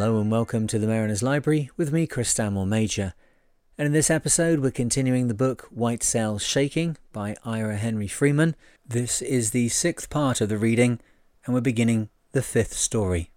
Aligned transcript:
Hello 0.00 0.18
and 0.18 0.30
welcome 0.30 0.66
to 0.66 0.78
the 0.78 0.86
Mariner's 0.86 1.22
Library 1.22 1.68
with 1.76 1.92
me, 1.92 2.06
Chris 2.06 2.30
Stanmore 2.30 2.66
Major. 2.66 3.12
And 3.76 3.84
in 3.84 3.92
this 3.92 4.08
episode, 4.08 4.60
we're 4.60 4.70
continuing 4.70 5.28
the 5.28 5.34
book 5.34 5.68
White 5.70 6.02
Sails 6.02 6.42
Shaking 6.42 6.96
by 7.12 7.36
Ira 7.44 7.76
Henry 7.76 8.08
Freeman. 8.08 8.56
This 8.88 9.20
is 9.20 9.50
the 9.50 9.68
sixth 9.68 10.08
part 10.08 10.40
of 10.40 10.48
the 10.48 10.56
reading, 10.56 11.00
and 11.44 11.54
we're 11.54 11.60
beginning 11.60 12.08
the 12.32 12.40
fifth 12.40 12.72
story. 12.72 13.30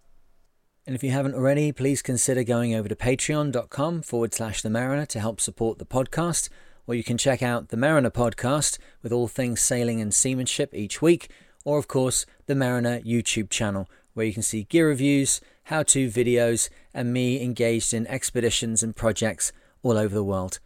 And 0.88 0.95
if 0.95 1.04
you 1.04 1.12
haven't 1.12 1.35
already, 1.35 1.73
please 1.73 2.02
consider 2.02 2.45
going 2.45 2.73
over 2.73 2.88
to 2.88 2.95
patreon.com 2.95 4.02
forward 4.02 4.34
slash 4.34 4.62
the 4.62 4.70
mariner 4.70 5.05
to 5.07 5.20
help 5.20 5.41
support 5.41 5.80
the 5.80 5.85
podcast, 5.85 6.48
or 6.88 6.95
you 6.95 7.04
can 7.04 7.18
check 7.18 7.43
out 7.43 7.68
the 7.68 7.77
Mariner 7.77 8.09
podcast 8.09 8.77
with 9.02 9.12
all 9.12 9.27
things 9.27 9.59
sailing 9.59 9.99
and 9.99 10.13
seamanship 10.13 10.73
each 10.73 11.02
week, 11.02 11.30
or 11.66 11.77
of 11.77 11.90
course, 11.90 12.26
the 12.45 12.55
Mariner 12.55 13.02
YouTube 13.02 13.49
channel, 13.49 13.90
where 14.13 14.26
you 14.26 14.32
can 14.32 14.41
see 14.41 14.63
gear 14.63 14.88
reviews, 14.88 15.41
how 15.66 15.84
to 15.84 16.09
videos, 16.09 16.70
and 16.94 17.13
me 17.13 17.41
engaged 17.41 17.94
in 17.94 18.08
expeditions 18.08 18.84
and 18.84 18.95
projects 18.95 19.52
all 19.81 19.98
over 19.98 20.13
the 20.13 20.23
world. 20.23 20.59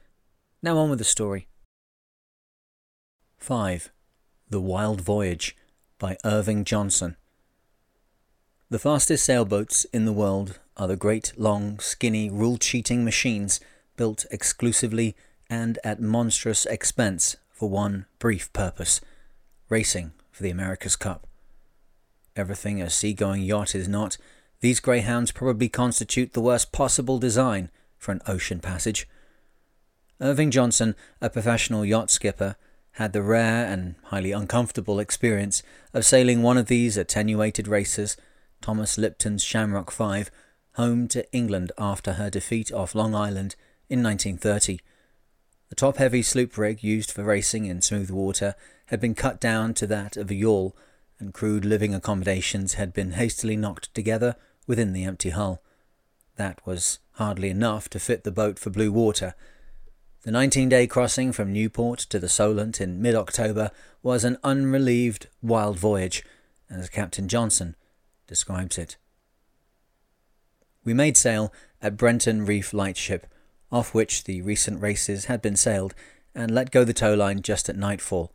Now 0.61 0.77
on 0.77 0.89
with 0.89 0.99
the 0.99 1.05
story. 1.05 1.47
5. 3.37 3.91
The 4.49 4.61
Wild 4.61 5.01
Voyage 5.01 5.55
by 5.99 6.17
Irving 6.25 6.63
Johnson. 6.63 7.15
The 8.69 8.79
fastest 8.79 9.23
sailboats 9.23 9.85
in 9.85 10.05
the 10.05 10.13
world 10.13 10.59
are 10.75 10.87
the 10.87 10.95
great, 10.95 11.33
long, 11.37 11.79
skinny, 11.79 12.29
rule 12.29 12.57
cheating 12.57 13.05
machines 13.05 13.59
built 13.95 14.25
exclusively 14.31 15.15
and 15.49 15.79
at 15.83 16.01
monstrous 16.01 16.65
expense 16.65 17.37
for 17.49 17.69
one 17.69 18.05
brief 18.19 18.51
purpose 18.53 19.01
racing 19.69 20.11
for 20.31 20.43
the 20.43 20.49
America's 20.49 20.95
Cup. 20.95 21.27
Everything 22.35 22.81
a 22.81 22.89
seagoing 22.89 23.41
yacht 23.41 23.73
is 23.73 23.87
not, 23.87 24.17
these 24.59 24.79
greyhounds 24.79 25.31
probably 25.31 25.69
constitute 25.69 26.33
the 26.33 26.41
worst 26.41 26.71
possible 26.71 27.19
design 27.19 27.69
for 27.97 28.11
an 28.11 28.21
ocean 28.27 28.59
passage. 28.59 29.07
Irving 30.19 30.49
Johnson, 30.49 30.95
a 31.21 31.29
professional 31.29 31.85
yacht 31.85 32.09
skipper, 32.09 32.55
had 32.93 33.13
the 33.13 33.21
rare 33.21 33.65
and 33.67 33.95
highly 34.05 34.31
uncomfortable 34.31 34.99
experience 34.99 35.61
of 35.93 36.05
sailing 36.05 36.41
one 36.41 36.57
of 36.57 36.65
these 36.65 36.97
attenuated 36.97 37.67
racers, 37.67 38.17
Thomas 38.61 38.97
Lipton's 38.97 39.43
Shamrock 39.43 39.91
Five, 39.91 40.31
home 40.73 41.07
to 41.09 41.31
England 41.31 41.71
after 41.77 42.13
her 42.13 42.31
defeat 42.31 42.71
off 42.71 42.95
Long 42.95 43.13
Island 43.13 43.55
in 43.89 44.01
1930. 44.01 44.79
The 45.69 45.75
top 45.75 45.97
heavy 45.97 46.23
sloop 46.23 46.57
rig 46.57 46.83
used 46.83 47.11
for 47.11 47.23
racing 47.23 47.65
in 47.65 47.81
smooth 47.81 48.09
water 48.09 48.55
had 48.87 48.99
been 48.99 49.15
cut 49.15 49.39
down 49.39 49.73
to 49.75 49.87
that 49.87 50.17
of 50.17 50.31
a 50.31 50.35
yawl, 50.35 50.75
and 51.19 51.33
crude 51.33 51.65
living 51.65 51.93
accommodations 51.93 52.75
had 52.75 52.93
been 52.93 53.11
hastily 53.11 53.55
knocked 53.55 53.93
together 53.93 54.35
within 54.65 54.93
the 54.93 55.03
empty 55.03 55.31
hull. 55.31 55.61
That 56.35 56.65
was 56.65 56.99
hardly 57.13 57.49
enough 57.49 57.89
to 57.89 57.99
fit 57.99 58.23
the 58.23 58.31
boat 58.31 58.59
for 58.59 58.69
blue 58.69 58.91
water. 58.91 59.33
The 60.23 60.31
19 60.31 60.69
day 60.69 60.87
crossing 60.87 61.31
from 61.31 61.53
Newport 61.53 61.99
to 61.99 62.19
the 62.19 62.29
Solent 62.29 62.81
in 62.81 63.01
mid 63.01 63.15
October 63.15 63.71
was 64.03 64.23
an 64.23 64.37
unrelieved 64.43 65.27
wild 65.41 65.79
voyage, 65.79 66.23
as 66.69 66.89
Captain 66.89 67.27
Johnson 67.27 67.75
describes 68.27 68.77
it. 68.77 68.97
We 70.83 70.93
made 70.93 71.17
sail 71.17 71.53
at 71.81 71.97
Brenton 71.97 72.45
Reef 72.45 72.73
Lightship, 72.73 73.25
off 73.71 73.93
which 73.93 74.25
the 74.25 74.41
recent 74.41 74.81
races 74.81 75.25
had 75.25 75.41
been 75.41 75.55
sailed, 75.55 75.93
and 76.35 76.51
let 76.51 76.71
go 76.71 76.83
the 76.83 76.93
tow 76.93 77.13
line 77.13 77.41
just 77.41 77.69
at 77.69 77.75
nightfall. 77.75 78.31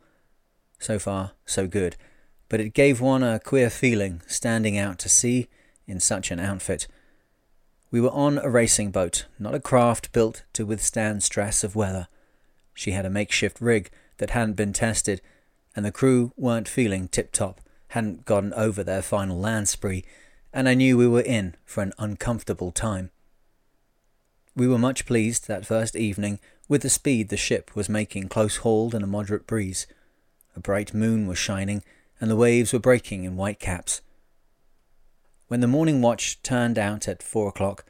So 0.79 0.99
far, 0.99 1.31
so 1.45 1.67
good, 1.67 1.95
but 2.53 2.61
it 2.61 2.75
gave 2.75 3.01
one 3.01 3.23
a 3.23 3.39
queer 3.39 3.67
feeling 3.67 4.21
standing 4.27 4.77
out 4.77 4.99
to 4.99 5.09
sea 5.09 5.47
in 5.87 5.99
such 5.99 6.29
an 6.29 6.39
outfit. 6.39 6.85
We 7.89 7.99
were 7.99 8.11
on 8.11 8.37
a 8.37 8.47
racing 8.47 8.91
boat, 8.91 9.25
not 9.39 9.55
a 9.55 9.59
craft 9.59 10.11
built 10.11 10.43
to 10.53 10.63
withstand 10.63 11.23
stress 11.23 11.63
of 11.63 11.75
weather. 11.75 12.07
She 12.75 12.91
had 12.91 13.07
a 13.07 13.09
makeshift 13.09 13.59
rig 13.59 13.89
that 14.19 14.29
hadn't 14.29 14.53
been 14.53 14.71
tested, 14.71 15.19
and 15.75 15.83
the 15.83 15.91
crew 15.91 16.31
weren't 16.37 16.67
feeling 16.67 17.07
tip 17.07 17.31
top, 17.31 17.59
hadn't 17.87 18.25
gotten 18.25 18.53
over 18.53 18.83
their 18.83 19.01
final 19.01 19.39
land 19.39 19.67
spree, 19.67 20.05
and 20.53 20.69
I 20.69 20.75
knew 20.75 20.95
we 20.95 21.07
were 21.07 21.21
in 21.21 21.55
for 21.65 21.81
an 21.81 21.93
uncomfortable 21.97 22.71
time. 22.71 23.09
We 24.55 24.67
were 24.67 24.77
much 24.77 25.07
pleased 25.07 25.47
that 25.47 25.65
first 25.65 25.95
evening 25.95 26.39
with 26.69 26.83
the 26.83 26.89
speed 26.91 27.29
the 27.29 27.35
ship 27.35 27.75
was 27.75 27.89
making 27.89 28.29
close 28.29 28.57
hauled 28.57 28.93
in 28.93 29.01
a 29.01 29.07
moderate 29.07 29.47
breeze. 29.47 29.87
A 30.55 30.59
bright 30.59 30.93
moon 30.93 31.25
was 31.25 31.39
shining, 31.39 31.81
and 32.23 32.31
the 32.31 32.37
waves 32.37 32.71
were 32.71 32.79
breaking 32.79 33.25
in 33.25 33.35
white 33.35 33.59
caps. 33.59 34.01
When 35.49 35.59
the 35.59 35.67
morning 35.67 36.01
watch 36.01 36.41
turned 36.41 36.79
out 36.79 37.05
at 37.05 37.21
four 37.21 37.49
o'clock, 37.49 37.83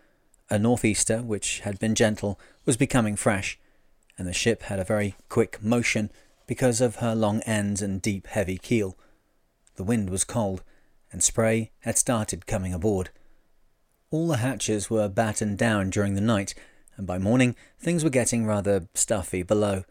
a 0.50 0.58
northeaster, 0.58 1.22
which 1.22 1.60
had 1.60 1.78
been 1.78 1.94
gentle, 1.94 2.40
was 2.66 2.76
becoming 2.76 3.16
fresh, 3.16 3.60
and 4.18 4.28
the 4.28 4.34
ship 4.34 4.64
had 4.64 4.80
a 4.80 4.84
very 4.84 5.14
quick 5.30 5.62
motion 5.62 6.10
because 6.48 6.82
of 6.82 6.96
her 6.96 7.14
long 7.14 7.42
ends 7.42 7.80
and 7.80 8.02
deep, 8.02 8.26
heavy 8.26 8.58
keel. 8.58 8.98
The 9.76 9.84
wind 9.84 10.10
was 10.10 10.24
cold, 10.24 10.64
and 11.12 11.22
spray 11.22 11.70
had 11.82 12.00
started 12.00 12.48
coming 12.48 12.74
aboard. 12.74 13.12
All 14.10 14.28
the 14.28 14.38
hatches 14.38 14.90
were 14.90 15.10
battened 15.10 15.60
down 15.60 15.92
during 15.92 16.16
the 16.16 16.22
night, 16.22 16.56
and 16.98 17.06
by 17.06 17.20
morning 17.20 17.56
things 17.80 18.04
were 18.04 18.10
getting 18.10 18.48
rather 18.48 18.88
stuffy 18.96 19.44
below. 19.44 19.84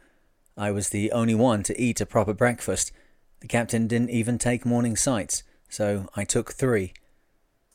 I 0.56 0.72
was 0.72 0.88
the 0.88 1.12
only 1.12 1.36
one 1.36 1.62
to 1.62 1.80
eat 1.80 2.00
a 2.00 2.06
proper 2.06 2.34
breakfast. 2.34 2.91
The 3.42 3.48
captain 3.48 3.88
didn't 3.88 4.10
even 4.10 4.38
take 4.38 4.64
morning 4.64 4.94
sights, 4.94 5.42
so 5.69 6.08
I 6.14 6.22
took 6.22 6.53
three. 6.53 6.92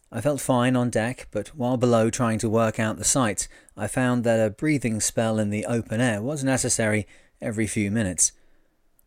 I 0.09 0.21
felt 0.21 0.39
fine 0.39 0.77
on 0.77 0.89
deck, 0.89 1.27
but 1.29 1.49
while 1.49 1.75
below 1.75 2.09
trying 2.09 2.39
to 2.39 2.49
work 2.49 2.79
out 2.79 2.97
the 2.97 3.03
sights, 3.03 3.49
I 3.75 3.87
found 3.87 4.23
that 4.23 4.39
a 4.39 4.49
breathing 4.49 5.01
spell 5.01 5.37
in 5.37 5.49
the 5.49 5.65
open 5.65 5.99
air 5.99 6.21
was 6.21 6.41
necessary 6.41 7.05
every 7.41 7.67
few 7.67 7.91
minutes. 7.91 8.31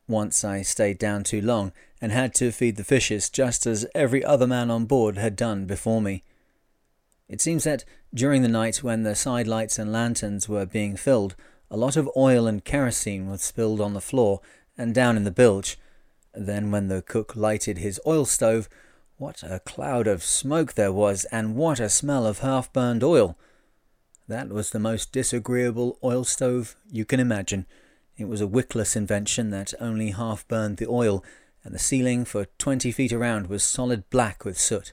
Once 0.06 0.44
I 0.44 0.60
stayed 0.60 0.98
down 0.98 1.24
too 1.24 1.40
long 1.40 1.72
and 1.98 2.12
had 2.12 2.34
to 2.34 2.52
feed 2.52 2.76
the 2.76 2.84
fishes 2.84 3.30
just 3.30 3.66
as 3.66 3.86
every 3.94 4.22
other 4.22 4.46
man 4.46 4.70
on 4.70 4.84
board 4.84 5.16
had 5.16 5.36
done 5.36 5.64
before 5.64 6.02
me. 6.02 6.24
It 7.26 7.40
seems 7.40 7.64
that 7.64 7.86
during 8.12 8.42
the 8.42 8.48
night 8.48 8.82
when 8.82 9.02
the 9.02 9.14
side 9.14 9.46
lights 9.46 9.78
and 9.78 9.90
lanterns 9.90 10.46
were 10.46 10.66
being 10.66 10.94
filled, 10.98 11.36
a 11.70 11.78
lot 11.78 11.96
of 11.96 12.10
oil 12.14 12.46
and 12.46 12.62
kerosene 12.62 13.30
was 13.30 13.40
spilled 13.40 13.80
on 13.80 13.94
the 13.94 14.00
floor 14.02 14.42
and 14.76 14.94
down 14.94 15.16
in 15.16 15.24
the 15.24 15.30
bilge. 15.30 15.78
Then, 16.34 16.70
when 16.70 16.88
the 16.88 17.02
cook 17.02 17.34
lighted 17.34 17.78
his 17.78 18.00
oil 18.06 18.24
stove, 18.24 18.68
what 19.16 19.42
a 19.42 19.60
cloud 19.60 20.06
of 20.06 20.22
smoke 20.22 20.74
there 20.74 20.92
was, 20.92 21.24
and 21.26 21.56
what 21.56 21.80
a 21.80 21.88
smell 21.88 22.26
of 22.26 22.38
half 22.38 22.72
burned 22.72 23.04
oil! 23.04 23.36
That 24.28 24.48
was 24.48 24.70
the 24.70 24.78
most 24.78 25.12
disagreeable 25.12 25.98
oil 26.04 26.24
stove 26.24 26.76
you 26.88 27.04
can 27.04 27.20
imagine. 27.20 27.66
It 28.16 28.28
was 28.28 28.40
a 28.40 28.46
wickless 28.46 28.94
invention 28.94 29.50
that 29.50 29.74
only 29.80 30.12
half 30.12 30.46
burned 30.46 30.76
the 30.76 30.86
oil, 30.88 31.24
and 31.64 31.74
the 31.74 31.78
ceiling 31.78 32.24
for 32.24 32.46
twenty 32.58 32.92
feet 32.92 33.12
around 33.12 33.48
was 33.48 33.64
solid 33.64 34.08
black 34.08 34.44
with 34.44 34.58
soot. 34.58 34.92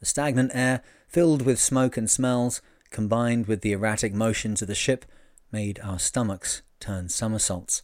The 0.00 0.06
stagnant 0.06 0.52
air, 0.54 0.82
filled 1.08 1.42
with 1.42 1.60
smoke 1.60 1.96
and 1.96 2.08
smells, 2.08 2.62
combined 2.90 3.46
with 3.46 3.62
the 3.62 3.72
erratic 3.72 4.14
motions 4.14 4.62
of 4.62 4.68
the 4.68 4.74
ship, 4.74 5.04
made 5.50 5.80
our 5.82 5.98
stomachs 5.98 6.62
turn 6.80 7.08
somersaults. 7.08 7.82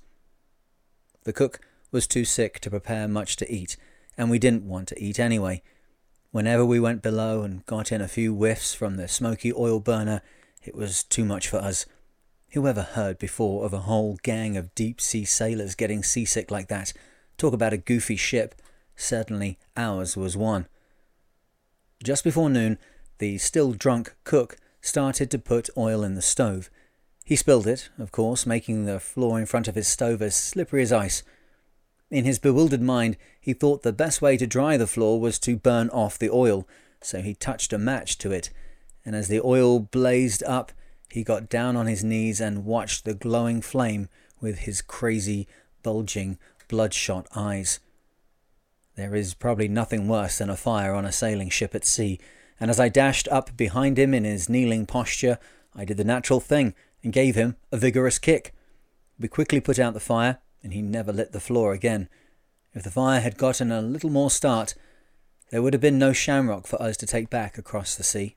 The 1.24 1.32
cook 1.32 1.60
was 1.90 2.06
too 2.06 2.24
sick 2.24 2.60
to 2.60 2.70
prepare 2.70 3.08
much 3.08 3.36
to 3.36 3.52
eat, 3.52 3.76
and 4.16 4.30
we 4.30 4.38
didn't 4.38 4.64
want 4.64 4.88
to 4.88 5.02
eat 5.02 5.18
anyway. 5.18 5.62
Whenever 6.30 6.64
we 6.64 6.78
went 6.78 7.02
below 7.02 7.42
and 7.42 7.64
got 7.66 7.90
in 7.90 8.00
a 8.00 8.08
few 8.08 8.34
whiffs 8.34 8.74
from 8.74 8.96
the 8.96 9.08
smoky 9.08 9.52
oil 9.52 9.80
burner, 9.80 10.20
it 10.64 10.74
was 10.74 11.02
too 11.02 11.24
much 11.24 11.48
for 11.48 11.56
us. 11.56 11.86
Who 12.52 12.66
ever 12.66 12.82
heard 12.82 13.18
before 13.18 13.64
of 13.64 13.72
a 13.72 13.80
whole 13.80 14.18
gang 14.22 14.56
of 14.56 14.74
deep 14.74 15.00
sea 15.00 15.24
sailors 15.24 15.74
getting 15.74 16.02
seasick 16.02 16.50
like 16.50 16.68
that? 16.68 16.92
Talk 17.36 17.54
about 17.54 17.72
a 17.72 17.78
goofy 17.78 18.16
ship. 18.16 18.54
Certainly 18.96 19.58
ours 19.76 20.16
was 20.16 20.36
one. 20.36 20.66
Just 22.02 22.24
before 22.24 22.50
noon, 22.50 22.78
the 23.18 23.38
still 23.38 23.72
drunk 23.72 24.14
cook 24.24 24.56
started 24.80 25.30
to 25.30 25.38
put 25.38 25.70
oil 25.76 26.02
in 26.02 26.14
the 26.14 26.22
stove. 26.22 26.70
He 27.24 27.36
spilled 27.36 27.66
it, 27.66 27.90
of 27.98 28.12
course, 28.12 28.46
making 28.46 28.84
the 28.84 29.00
floor 29.00 29.38
in 29.38 29.46
front 29.46 29.68
of 29.68 29.74
his 29.74 29.88
stove 29.88 30.22
as 30.22 30.34
slippery 30.34 30.82
as 30.82 30.92
ice. 30.92 31.22
In 32.10 32.24
his 32.24 32.38
bewildered 32.38 32.80
mind, 32.80 33.16
he 33.40 33.52
thought 33.52 33.82
the 33.82 33.92
best 33.92 34.22
way 34.22 34.36
to 34.38 34.46
dry 34.46 34.76
the 34.76 34.86
floor 34.86 35.20
was 35.20 35.38
to 35.40 35.56
burn 35.56 35.90
off 35.90 36.18
the 36.18 36.30
oil, 36.30 36.66
so 37.02 37.20
he 37.20 37.34
touched 37.34 37.72
a 37.72 37.78
match 37.78 38.16
to 38.18 38.32
it, 38.32 38.50
and 39.04 39.14
as 39.14 39.28
the 39.28 39.40
oil 39.44 39.78
blazed 39.78 40.42
up, 40.44 40.72
he 41.10 41.22
got 41.22 41.48
down 41.48 41.76
on 41.76 41.86
his 41.86 42.02
knees 42.02 42.40
and 42.40 42.64
watched 42.64 43.04
the 43.04 43.14
glowing 43.14 43.60
flame 43.60 44.08
with 44.40 44.60
his 44.60 44.80
crazy, 44.80 45.46
bulging, 45.82 46.38
bloodshot 46.68 47.26
eyes. 47.34 47.80
There 48.94 49.14
is 49.14 49.34
probably 49.34 49.68
nothing 49.68 50.08
worse 50.08 50.38
than 50.38 50.50
a 50.50 50.56
fire 50.56 50.94
on 50.94 51.04
a 51.04 51.12
sailing 51.12 51.50
ship 51.50 51.74
at 51.74 51.84
sea, 51.84 52.18
and 52.58 52.70
as 52.70 52.80
I 52.80 52.88
dashed 52.88 53.28
up 53.28 53.56
behind 53.56 53.98
him 53.98 54.14
in 54.14 54.24
his 54.24 54.48
kneeling 54.48 54.86
posture, 54.86 55.38
I 55.74 55.84
did 55.84 55.98
the 55.98 56.04
natural 56.04 56.40
thing 56.40 56.74
and 57.04 57.12
gave 57.12 57.36
him 57.36 57.56
a 57.70 57.76
vigorous 57.76 58.18
kick. 58.18 58.54
We 59.20 59.28
quickly 59.28 59.60
put 59.60 59.78
out 59.78 59.94
the 59.94 60.00
fire, 60.00 60.38
and 60.62 60.72
he 60.72 60.82
never 60.82 61.12
lit 61.12 61.32
the 61.32 61.40
floor 61.40 61.72
again. 61.72 62.08
If 62.74 62.82
the 62.82 62.90
fire 62.90 63.20
had 63.20 63.38
gotten 63.38 63.72
a 63.72 63.80
little 63.80 64.10
more 64.10 64.30
start, 64.30 64.74
there 65.50 65.62
would 65.62 65.72
have 65.72 65.80
been 65.80 65.98
no 65.98 66.12
shamrock 66.12 66.66
for 66.66 66.80
us 66.80 66.96
to 66.98 67.06
take 67.06 67.30
back 67.30 67.56
across 67.56 67.94
the 67.94 68.02
sea. 68.02 68.36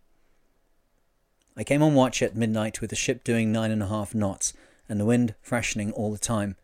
I 1.57 1.63
came 1.63 1.83
on 1.83 1.95
watch 1.95 2.21
at 2.21 2.35
midnight 2.35 2.79
with 2.79 2.89
the 2.89 2.95
ship 2.95 3.23
doing 3.23 3.51
nine 3.51 3.71
and 3.71 3.83
a 3.83 3.87
half 3.87 4.15
knots 4.15 4.53
and 4.87 4.99
the 4.99 5.05
wind 5.05 5.35
freshening 5.41 5.91
all 5.91 6.11
the 6.11 6.17
time. 6.17 6.55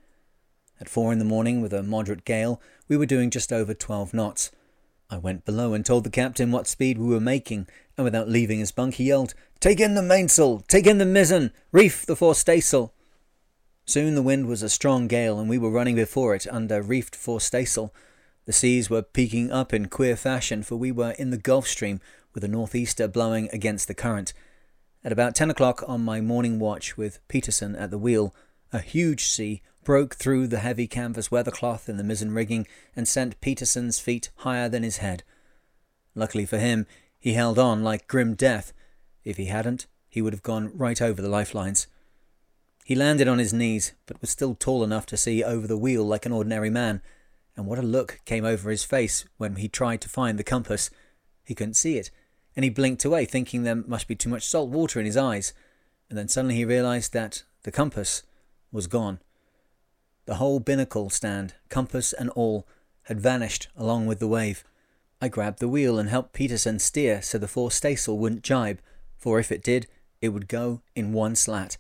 At 0.80 0.90
four 0.90 1.12
in 1.12 1.20
the 1.20 1.26
morning, 1.26 1.62
with 1.62 1.74
a 1.74 1.84
moderate 1.84 2.24
gale, 2.24 2.62
we 2.88 2.98
were 2.98 3.06
doing 3.06 3.30
just 3.30 3.52
over 3.52 3.74
twelve 3.74 4.14
knots. 4.14 4.52
I 5.10 5.18
went 5.18 5.46
below 5.46 5.74
and 5.74 5.86
told 5.86 6.04
the 6.04 6.10
captain 6.10 6.52
what 6.52 6.68
speed 6.68 6.98
we 6.98 7.08
were 7.08 7.20
making, 7.20 7.68
and 7.98 8.04
without 8.04 8.30
leaving 8.30 8.60
his 8.60 8.72
bunk, 8.72 8.96
he 8.96 9.06
yelled, 9.06 9.34
Take 9.60 9.80
in 9.80 9.96
the 9.96 10.02
mainsail! 10.02 10.64
Take 10.68 10.86
in 10.86 10.98
the 10.98 11.06
mizzen! 11.06 11.52
Reef 11.72 12.06
the 12.06 12.16
forestaysail! 12.16 12.92
Soon 13.88 14.16
the 14.16 14.22
wind 14.22 14.48
was 14.48 14.62
a 14.62 14.70
strong 14.70 15.08
gale, 15.08 15.40
and 15.40 15.50
we 15.50 15.58
were 15.58 15.72
running 15.72 15.96
before 15.96 16.36
it 16.36 16.46
under 16.52 16.84
reefed 16.84 17.16
forestaysail. 17.16 17.90
The 18.46 18.52
seas 18.52 18.90
were 18.90 19.02
peaking 19.02 19.50
up 19.50 19.74
in 19.74 19.88
queer 19.88 20.18
fashion, 20.18 20.62
for 20.62 20.76
we 20.76 20.92
were 20.92 21.12
in 21.12 21.30
the 21.30 21.38
Gulf 21.38 21.68
Stream, 21.68 22.02
with 22.34 22.44
a 22.44 22.50
northeaster 22.50 23.08
blowing 23.08 23.50
against 23.54 23.88
the 23.88 23.94
current. 23.94 24.34
At 25.06 25.14
about 25.14 25.36
ten 25.36 25.50
o'clock 25.50 25.86
on 25.88 26.04
my 26.04 26.20
morning 26.20 26.60
watch, 26.60 26.98
with 26.98 27.26
Peterson 27.30 27.78
at 27.78 27.90
the 27.90 27.98
wheel, 27.98 28.36
a 28.74 28.80
huge 28.80 29.26
sea 29.26 29.62
broke 29.86 30.16
through 30.16 30.48
the 30.48 30.60
heavy 30.60 30.86
canvas 30.86 31.32
weathercloth 31.32 31.88
in 31.88 31.96
the 31.96 32.04
mizzen 32.04 32.36
rigging 32.36 32.68
and 32.94 33.08
sent 33.08 33.40
Peterson's 33.40 34.00
feet 34.00 34.32
higher 34.38 34.68
than 34.68 34.84
his 34.84 34.98
head. 34.98 35.24
Luckily 36.14 36.46
for 36.46 36.58
him, 36.58 36.86
he 37.18 37.34
held 37.34 37.58
on 37.58 37.86
like 37.86 38.10
grim 38.10 38.36
death. 38.36 38.74
If 39.24 39.38
he 39.38 39.46
hadn't, 39.46 39.88
he 40.10 40.22
would 40.22 40.34
have 40.34 40.44
gone 40.44 40.72
right 40.76 41.02
over 41.02 41.22
the 41.22 41.30
lifelines. 41.30 41.88
He 42.88 42.96
landed 42.96 43.28
on 43.28 43.38
his 43.38 43.52
knees, 43.52 43.92
but 44.06 44.22
was 44.22 44.30
still 44.30 44.56
tall 44.56 44.82
enough 44.82 45.06
to 45.08 45.18
see 45.18 45.44
over 45.44 45.68
the 45.68 45.76
wheel 45.76 46.06
like 46.06 46.26
an 46.26 46.32
ordinary 46.32 46.70
man, 46.70 47.02
and 47.58 47.68
what 47.68 47.78
a 47.78 47.82
look 47.82 48.22
came 48.24 48.46
over 48.46 48.70
his 48.70 48.86
face 48.86 49.26
when 49.36 49.58
he 49.58 49.68
tried 49.68 50.00
to 50.00 50.08
find 50.08 50.40
the 50.40 50.44
compass. 50.46 50.90
He 51.44 51.54
couldn't 51.54 51.74
see 51.74 51.98
it, 51.98 52.12
and 52.56 52.64
he 52.64 52.70
blinked 52.70 53.04
away, 53.04 53.26
thinking 53.26 53.64
there 53.64 53.76
must 53.76 54.08
be 54.08 54.16
too 54.16 54.30
much 54.30 54.48
salt 54.48 54.70
water 54.70 55.02
in 55.02 55.06
his 55.06 55.18
eyes, 55.18 55.52
and 56.08 56.18
then 56.18 56.30
suddenly 56.30 56.56
he 56.56 56.64
realized 56.64 57.12
that 57.12 57.44
the 57.64 57.74
compass 57.74 58.24
was 58.72 58.88
gone. 58.88 59.20
The 60.26 60.36
whole 60.36 60.62
binnacle 60.62 61.10
stand, 61.10 61.56
compass 61.68 62.14
and 62.14 62.30
all, 62.30 62.66
had 63.02 63.20
vanished 63.20 63.68
along 63.76 64.06
with 64.06 64.20
the 64.20 64.30
wave. 64.30 64.64
I 65.22 65.28
grabbed 65.28 65.60
the 65.60 65.68
wheel 65.68 66.00
and 66.00 66.08
helped 66.08 66.32
Peterson 66.32 66.80
steer 66.80 67.22
so 67.22 67.38
the 67.38 67.48
forestaysail 67.48 68.18
wouldn't 68.18 68.44
jibe, 68.44 68.80
for 69.18 69.42
if 69.42 69.52
it 69.52 69.62
did, 69.62 69.88
it 70.22 70.30
would 70.30 70.48
go 70.48 70.84
in 70.96 71.12
one 71.12 71.36
slat. 71.36 71.76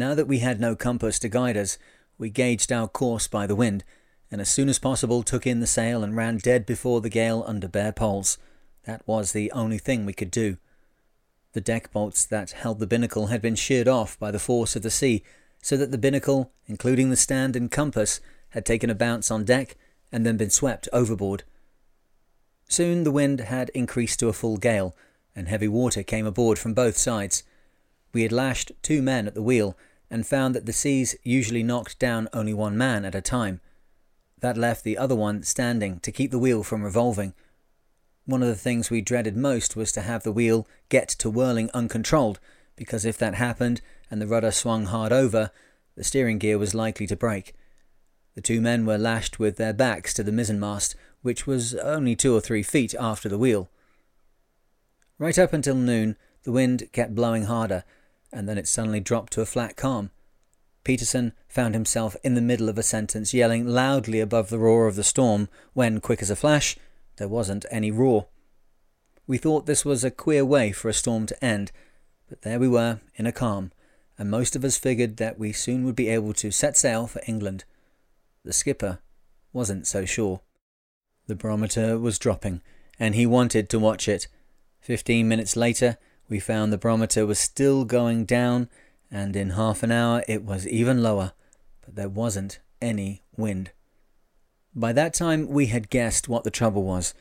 Now 0.00 0.14
that 0.14 0.26
we 0.26 0.38
had 0.38 0.62
no 0.62 0.74
compass 0.74 1.18
to 1.18 1.28
guide 1.28 1.58
us, 1.58 1.76
we 2.16 2.30
gauged 2.30 2.72
our 2.72 2.88
course 2.88 3.28
by 3.28 3.46
the 3.46 3.54
wind, 3.54 3.84
and 4.30 4.40
as 4.40 4.48
soon 4.48 4.70
as 4.70 4.78
possible 4.78 5.22
took 5.22 5.46
in 5.46 5.60
the 5.60 5.66
sail 5.66 6.02
and 6.02 6.16
ran 6.16 6.38
dead 6.38 6.64
before 6.64 7.02
the 7.02 7.10
gale 7.10 7.44
under 7.46 7.68
bare 7.68 7.92
poles. 7.92 8.38
That 8.84 9.06
was 9.06 9.32
the 9.32 9.52
only 9.52 9.76
thing 9.76 10.06
we 10.06 10.14
could 10.14 10.30
do. 10.30 10.56
The 11.52 11.60
deck 11.60 11.92
bolts 11.92 12.24
that 12.24 12.52
held 12.52 12.78
the 12.78 12.86
binnacle 12.86 13.26
had 13.26 13.42
been 13.42 13.56
sheared 13.56 13.88
off 13.88 14.18
by 14.18 14.30
the 14.30 14.38
force 14.38 14.74
of 14.74 14.80
the 14.80 14.90
sea, 14.90 15.22
so 15.60 15.76
that 15.76 15.90
the 15.90 15.98
binnacle, 15.98 16.50
including 16.66 17.10
the 17.10 17.14
stand 17.14 17.54
and 17.54 17.70
compass, 17.70 18.22
had 18.50 18.64
taken 18.64 18.88
a 18.88 18.94
bounce 18.94 19.30
on 19.30 19.44
deck 19.44 19.76
and 20.10 20.24
then 20.24 20.38
been 20.38 20.48
swept 20.48 20.88
overboard. 20.94 21.44
Soon 22.70 23.04
the 23.04 23.12
wind 23.12 23.40
had 23.40 23.68
increased 23.74 24.18
to 24.20 24.28
a 24.28 24.32
full 24.32 24.56
gale, 24.56 24.96
and 25.36 25.46
heavy 25.46 25.68
water 25.68 26.02
came 26.02 26.24
aboard 26.24 26.58
from 26.58 26.72
both 26.72 26.96
sides. 26.96 27.42
We 28.14 28.22
had 28.22 28.32
lashed 28.32 28.72
two 28.80 29.02
men 29.02 29.26
at 29.26 29.34
the 29.34 29.42
wheel, 29.42 29.76
and 30.10 30.26
found 30.26 30.54
that 30.54 30.66
the 30.66 30.72
seas 30.72 31.14
usually 31.22 31.62
knocked 31.62 31.98
down 31.98 32.28
only 32.32 32.52
one 32.52 32.76
man 32.76 33.04
at 33.04 33.14
a 33.14 33.20
time. 33.20 33.60
That 34.40 34.56
left 34.56 34.84
the 34.84 34.98
other 34.98 35.14
one 35.14 35.42
standing 35.42 36.00
to 36.00 36.12
keep 36.12 36.30
the 36.30 36.38
wheel 36.38 36.62
from 36.62 36.82
revolving. 36.82 37.34
One 38.24 38.42
of 38.42 38.48
the 38.48 38.54
things 38.54 38.90
we 38.90 39.00
dreaded 39.00 39.36
most 39.36 39.76
was 39.76 39.92
to 39.92 40.02
have 40.02 40.22
the 40.22 40.32
wheel 40.32 40.66
get 40.88 41.08
to 41.08 41.30
whirling 41.30 41.70
uncontrolled, 41.72 42.40
because 42.76 43.04
if 43.04 43.18
that 43.18 43.34
happened 43.34 43.80
and 44.10 44.20
the 44.20 44.26
rudder 44.26 44.50
swung 44.50 44.86
hard 44.86 45.12
over, 45.12 45.50
the 45.96 46.04
steering 46.04 46.38
gear 46.38 46.58
was 46.58 46.74
likely 46.74 47.06
to 47.06 47.16
break. 47.16 47.54
The 48.34 48.40
two 48.40 48.60
men 48.60 48.86
were 48.86 48.98
lashed 48.98 49.38
with 49.38 49.56
their 49.56 49.72
backs 49.72 50.14
to 50.14 50.22
the 50.22 50.32
mizzenmast, 50.32 50.94
which 51.22 51.46
was 51.46 51.74
only 51.74 52.16
two 52.16 52.34
or 52.34 52.40
three 52.40 52.62
feet 52.62 52.94
after 52.98 53.28
the 53.28 53.38
wheel. 53.38 53.68
Right 55.18 55.38
up 55.38 55.52
until 55.52 55.74
noon, 55.74 56.16
the 56.44 56.52
wind 56.52 56.88
kept 56.92 57.14
blowing 57.14 57.44
harder, 57.44 57.84
and 58.32 58.48
then 58.48 58.58
it 58.58 58.68
suddenly 58.68 59.00
dropped 59.00 59.32
to 59.32 59.40
a 59.40 59.46
flat 59.46 59.76
calm. 59.76 60.10
Peterson 60.84 61.32
found 61.48 61.74
himself 61.74 62.16
in 62.24 62.34
the 62.34 62.40
middle 62.40 62.68
of 62.68 62.78
a 62.78 62.82
sentence, 62.82 63.34
yelling 63.34 63.66
loudly 63.66 64.20
above 64.20 64.48
the 64.48 64.58
roar 64.58 64.86
of 64.86 64.96
the 64.96 65.04
storm, 65.04 65.48
when, 65.74 66.00
quick 66.00 66.22
as 66.22 66.30
a 66.30 66.36
flash, 66.36 66.76
there 67.16 67.28
wasn't 67.28 67.66
any 67.70 67.90
roar. 67.90 68.28
We 69.26 69.38
thought 69.38 69.66
this 69.66 69.84
was 69.84 70.02
a 70.02 70.10
queer 70.10 70.44
way 70.44 70.72
for 70.72 70.88
a 70.88 70.94
storm 70.94 71.26
to 71.26 71.44
end, 71.44 71.70
but 72.28 72.42
there 72.42 72.58
we 72.58 72.68
were, 72.68 73.00
in 73.16 73.26
a 73.26 73.32
calm, 73.32 73.72
and 74.18 74.30
most 74.30 74.56
of 74.56 74.64
us 74.64 74.78
figured 74.78 75.18
that 75.18 75.38
we 75.38 75.52
soon 75.52 75.84
would 75.84 75.96
be 75.96 76.08
able 76.08 76.32
to 76.34 76.50
set 76.50 76.76
sail 76.76 77.06
for 77.06 77.22
England. 77.26 77.64
The 78.44 78.52
skipper 78.52 79.00
wasn't 79.52 79.86
so 79.86 80.04
sure. 80.04 80.40
The 81.26 81.34
barometer 81.36 81.98
was 81.98 82.18
dropping, 82.18 82.62
and 82.98 83.14
he 83.14 83.26
wanted 83.26 83.68
to 83.68 83.78
watch 83.78 84.08
it. 84.08 84.28
Fifteen 84.80 85.28
minutes 85.28 85.56
later, 85.56 85.98
we 86.30 86.40
found 86.40 86.72
the 86.72 86.78
barometer 86.78 87.26
was 87.26 87.38
still 87.38 87.84
going 87.84 88.24
down, 88.24 88.70
and 89.10 89.36
in 89.36 89.50
half 89.50 89.82
an 89.82 89.90
hour 89.90 90.22
it 90.28 90.44
was 90.44 90.66
even 90.66 91.02
lower, 91.02 91.32
but 91.84 91.96
there 91.96 92.08
wasn't 92.08 92.60
any 92.80 93.22
wind. 93.36 93.72
By 94.74 94.92
that 94.92 95.12
time, 95.12 95.48
we 95.48 95.66
had 95.66 95.90
guessed 95.90 96.28
what 96.28 96.44
the 96.44 96.50
trouble 96.50 96.84
was. 96.84 97.12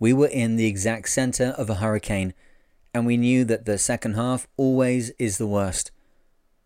We 0.00 0.12
were 0.12 0.26
in 0.26 0.56
the 0.56 0.66
exact 0.66 1.08
center 1.08 1.54
of 1.56 1.70
a 1.70 1.76
hurricane, 1.76 2.34
and 2.92 3.06
we 3.06 3.16
knew 3.16 3.44
that 3.44 3.64
the 3.64 3.78
second 3.78 4.14
half 4.14 4.48
always 4.56 5.10
is 5.10 5.38
the 5.38 5.46
worst. 5.46 5.92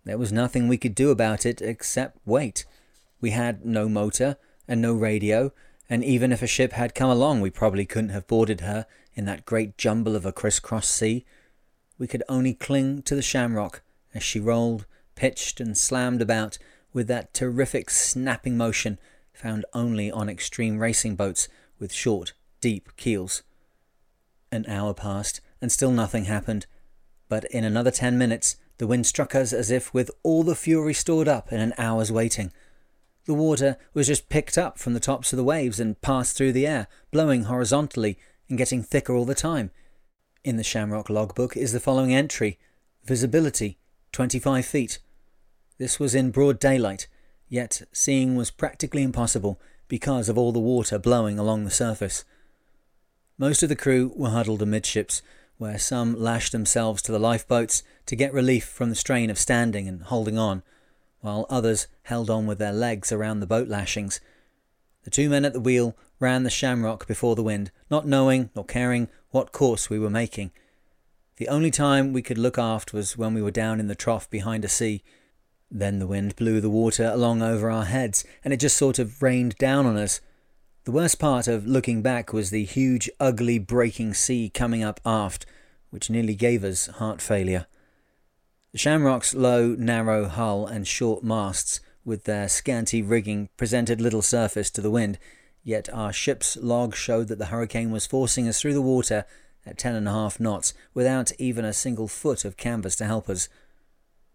There 0.05 0.19
was 0.19 0.33
nothing 0.33 0.67
we 0.67 0.79
could 0.79 0.94
do 0.94 1.11
about 1.11 1.44
it 1.44 1.61
except 1.61 2.19
wait. 2.25 2.65
We 3.21 3.31
had 3.31 3.67
no 3.67 3.89
motor 3.89 4.39
and 4.67 4.81
no 4.81 4.94
radio, 4.94 5.53
and 5.91 6.03
even 6.03 6.33
if 6.33 6.41
a 6.41 6.47
ship 6.47 6.73
had 6.73 6.94
come 6.94 7.11
along, 7.11 7.43
we 7.43 7.50
probably 7.50 7.85
couldn't 7.85 8.11
have 8.11 8.27
boarded 8.27 8.62
her 8.62 8.87
in 9.15 9.27
that 9.27 9.44
great 9.44 9.77
jumble 9.77 10.17
of 10.17 10.25
a 10.25 10.33
crisscross 10.33 10.89
sea. 10.89 11.27
We 12.03 12.09
could 12.09 12.25
only 12.29 12.55
cling 12.55 13.03
to 13.03 13.15
the 13.15 13.23
shamrock 13.23 13.81
as 14.13 14.25
she 14.25 14.41
rolled, 14.41 14.87
pitched, 15.15 15.61
and 15.61 15.79
slammed 15.79 16.21
about 16.21 16.59
with 16.93 17.06
that 17.06 17.32
terrific 17.32 17.91
snapping 17.91 18.56
motion 18.56 18.99
found 19.32 19.65
only 19.73 20.11
on 20.11 20.29
extreme 20.29 20.81
racing 20.81 21.15
boats 21.15 21.47
with 21.79 21.93
short, 21.93 22.32
deep 22.61 22.97
keels. 22.97 23.44
An 24.51 24.67
hour 24.67 24.93
passed, 24.94 25.41
and 25.61 25.71
still 25.71 25.93
nothing 25.93 26.25
happened. 26.25 26.67
But 27.29 27.44
in 27.53 27.63
another 27.63 27.93
ten 27.93 28.19
minutes, 28.19 28.56
the 28.79 28.89
wind 28.89 29.06
struck 29.06 29.37
us 29.37 29.53
as 29.53 29.71
if 29.71 29.94
with 29.94 30.11
all 30.25 30.43
the 30.43 30.56
fury 30.56 30.94
stored 30.94 31.29
up 31.29 31.53
in 31.53 31.61
an 31.61 31.73
hour's 31.79 32.11
waiting. 32.11 32.53
The 33.27 33.35
water 33.35 33.77
was 33.94 34.09
just 34.09 34.29
picked 34.29 34.59
up 34.59 34.77
from 34.77 34.94
the 34.94 34.99
tops 34.99 35.32
of 35.32 35.37
the 35.37 35.44
waves 35.44 35.79
and 35.79 36.03
passed 36.03 36.37
through 36.37 36.55
the 36.55 36.67
air, 36.67 36.89
blowing 37.13 37.44
horizontally 37.44 38.19
and 38.49 38.59
getting 38.59 38.82
thicker 38.82 39.15
all 39.15 39.25
the 39.25 39.37
time. 39.37 39.71
In 40.44 40.56
the 40.56 40.65
Shamrock 40.65 41.08
logbook 41.08 41.56
is 41.56 41.70
the 41.70 41.79
following 41.79 42.13
entry 42.13 42.58
Visibility 43.05 43.79
25 44.11 44.67
feet. 44.67 44.99
This 45.79 46.01
was 46.01 46.17
in 46.17 46.32
broad 46.32 46.58
daylight, 46.58 47.06
yet 47.49 47.82
seeing 47.93 48.34
was 48.34 48.51
practically 48.51 49.05
impossible 49.05 49.61
because 49.87 50.29
of 50.29 50.37
all 50.37 50.51
the 50.51 50.58
water 50.58 50.99
blowing 50.99 51.39
along 51.39 51.63
the 51.63 51.70
surface. 51.70 52.25
Most 53.39 53.63
of 53.63 53.69
the 53.69 53.77
crew 53.77 54.13
were 54.17 54.31
huddled 54.31 54.63
amidships, 54.63 55.22
where 55.58 55.79
some 55.79 56.19
lashed 56.19 56.51
themselves 56.51 57.03
to 57.03 57.13
the 57.13 57.20
lifeboats 57.20 57.84
to 58.06 58.17
get 58.17 58.34
relief 58.34 58.65
from 58.65 58.89
the 58.89 58.96
strain 58.96 59.31
of 59.31 59.39
standing 59.39 59.87
and 59.87 60.03
holding 60.03 60.39
on, 60.39 60.65
while 61.20 61.46
others 61.51 61.87
held 62.03 62.29
on 62.29 62.49
with 62.49 62.58
their 62.58 62.72
legs 62.72 63.13
around 63.13 63.39
the 63.39 63.46
boat 63.46 63.69
lashings. 63.69 64.19
The 65.05 65.11
two 65.11 65.29
men 65.29 65.44
at 65.44 65.53
the 65.53 65.61
wheel 65.61 65.96
ran 66.19 66.43
the 66.43 66.51
shamrock 66.51 67.06
before 67.06 67.37
the 67.37 67.44
wind, 67.44 67.70
not 67.89 68.08
knowing 68.08 68.51
nor 68.56 68.65
caring 68.65 69.08
what 69.32 69.53
course 69.53 69.91
we 69.91 69.98
were 69.98 70.10
making. 70.10 70.53
The 71.39 71.48
only 71.48 71.70
time 71.70 72.12
we 72.12 72.22
could 72.22 72.39
look 72.39 72.58
aft 72.58 72.93
was 72.93 73.17
when 73.17 73.34
we 73.34 73.43
were 73.43 73.51
down 73.51 73.81
in 73.81 73.89
the 73.89 73.94
trough 73.94 74.31
behind 74.31 74.65
a 74.65 74.69
sea. 74.69 75.03
Then 75.70 75.98
the 75.98 76.06
wind 76.06 76.36
blew 76.36 76.60
the 76.60 76.70
water 76.70 77.10
along 77.12 77.43
over 77.43 77.70
our 77.70 77.86
heads, 77.86 78.24
and 78.44 78.53
it 78.53 78.58
just 78.58 78.77
sort 78.77 78.98
of 78.98 79.22
rained 79.22 79.56
down 79.56 79.86
on 79.86 79.96
us. 79.96 80.20
The 80.84 80.93
worst 80.93 81.19
part 81.19 81.48
of 81.48 81.67
looking 81.67 82.03
back 82.03 82.32
was 82.32 82.51
the 82.51 82.65
huge, 82.65 83.10
ugly, 83.19 83.58
breaking 83.58 84.15
sea 84.15 84.51
coming 84.51 84.84
up 84.84 85.01
aft, 85.06 85.46
which 85.91 86.10
nearly 86.10 86.34
gave 86.34 86.62
us 86.62 86.86
heart 86.86 87.22
failure. 87.22 87.67
The 88.72 88.79
Shamrock's 88.79 89.34
low, 89.34 89.74
narrow 89.79 90.29
hull 90.29 90.67
and 90.67 90.86
short 90.86 91.24
masts, 91.24 91.81
with 92.05 92.24
their 92.24 92.48
scanty 92.48 93.01
rigging, 93.01 93.48
presented 93.56 94.01
little 94.01 94.22
surface 94.22 94.70
to 94.70 94.81
the 94.81 94.91
wind, 94.91 95.19
yet 95.65 95.89
our 95.93 96.13
ship's 96.13 96.57
log 96.57 96.95
showed 96.95 97.29
that 97.29 97.39
the 97.39 97.47
hurricane 97.47 97.91
was 97.91 98.07
forcing 98.07 98.49
us 98.49 98.61
through 98.61 98.75
the 98.75 98.83
water 98.83 99.25
at 99.65 99.79
ten 99.79 99.95
and 99.95 100.09
a 100.09 100.13
half 100.13 100.41
knots, 100.41 100.75
without 100.93 101.33
even 101.39 101.65
a 101.65 101.73
single 101.73 102.09
foot 102.09 102.45
of 102.45 102.57
canvas 102.57 102.97
to 102.97 103.05
help 103.05 103.29
us. 103.29 103.49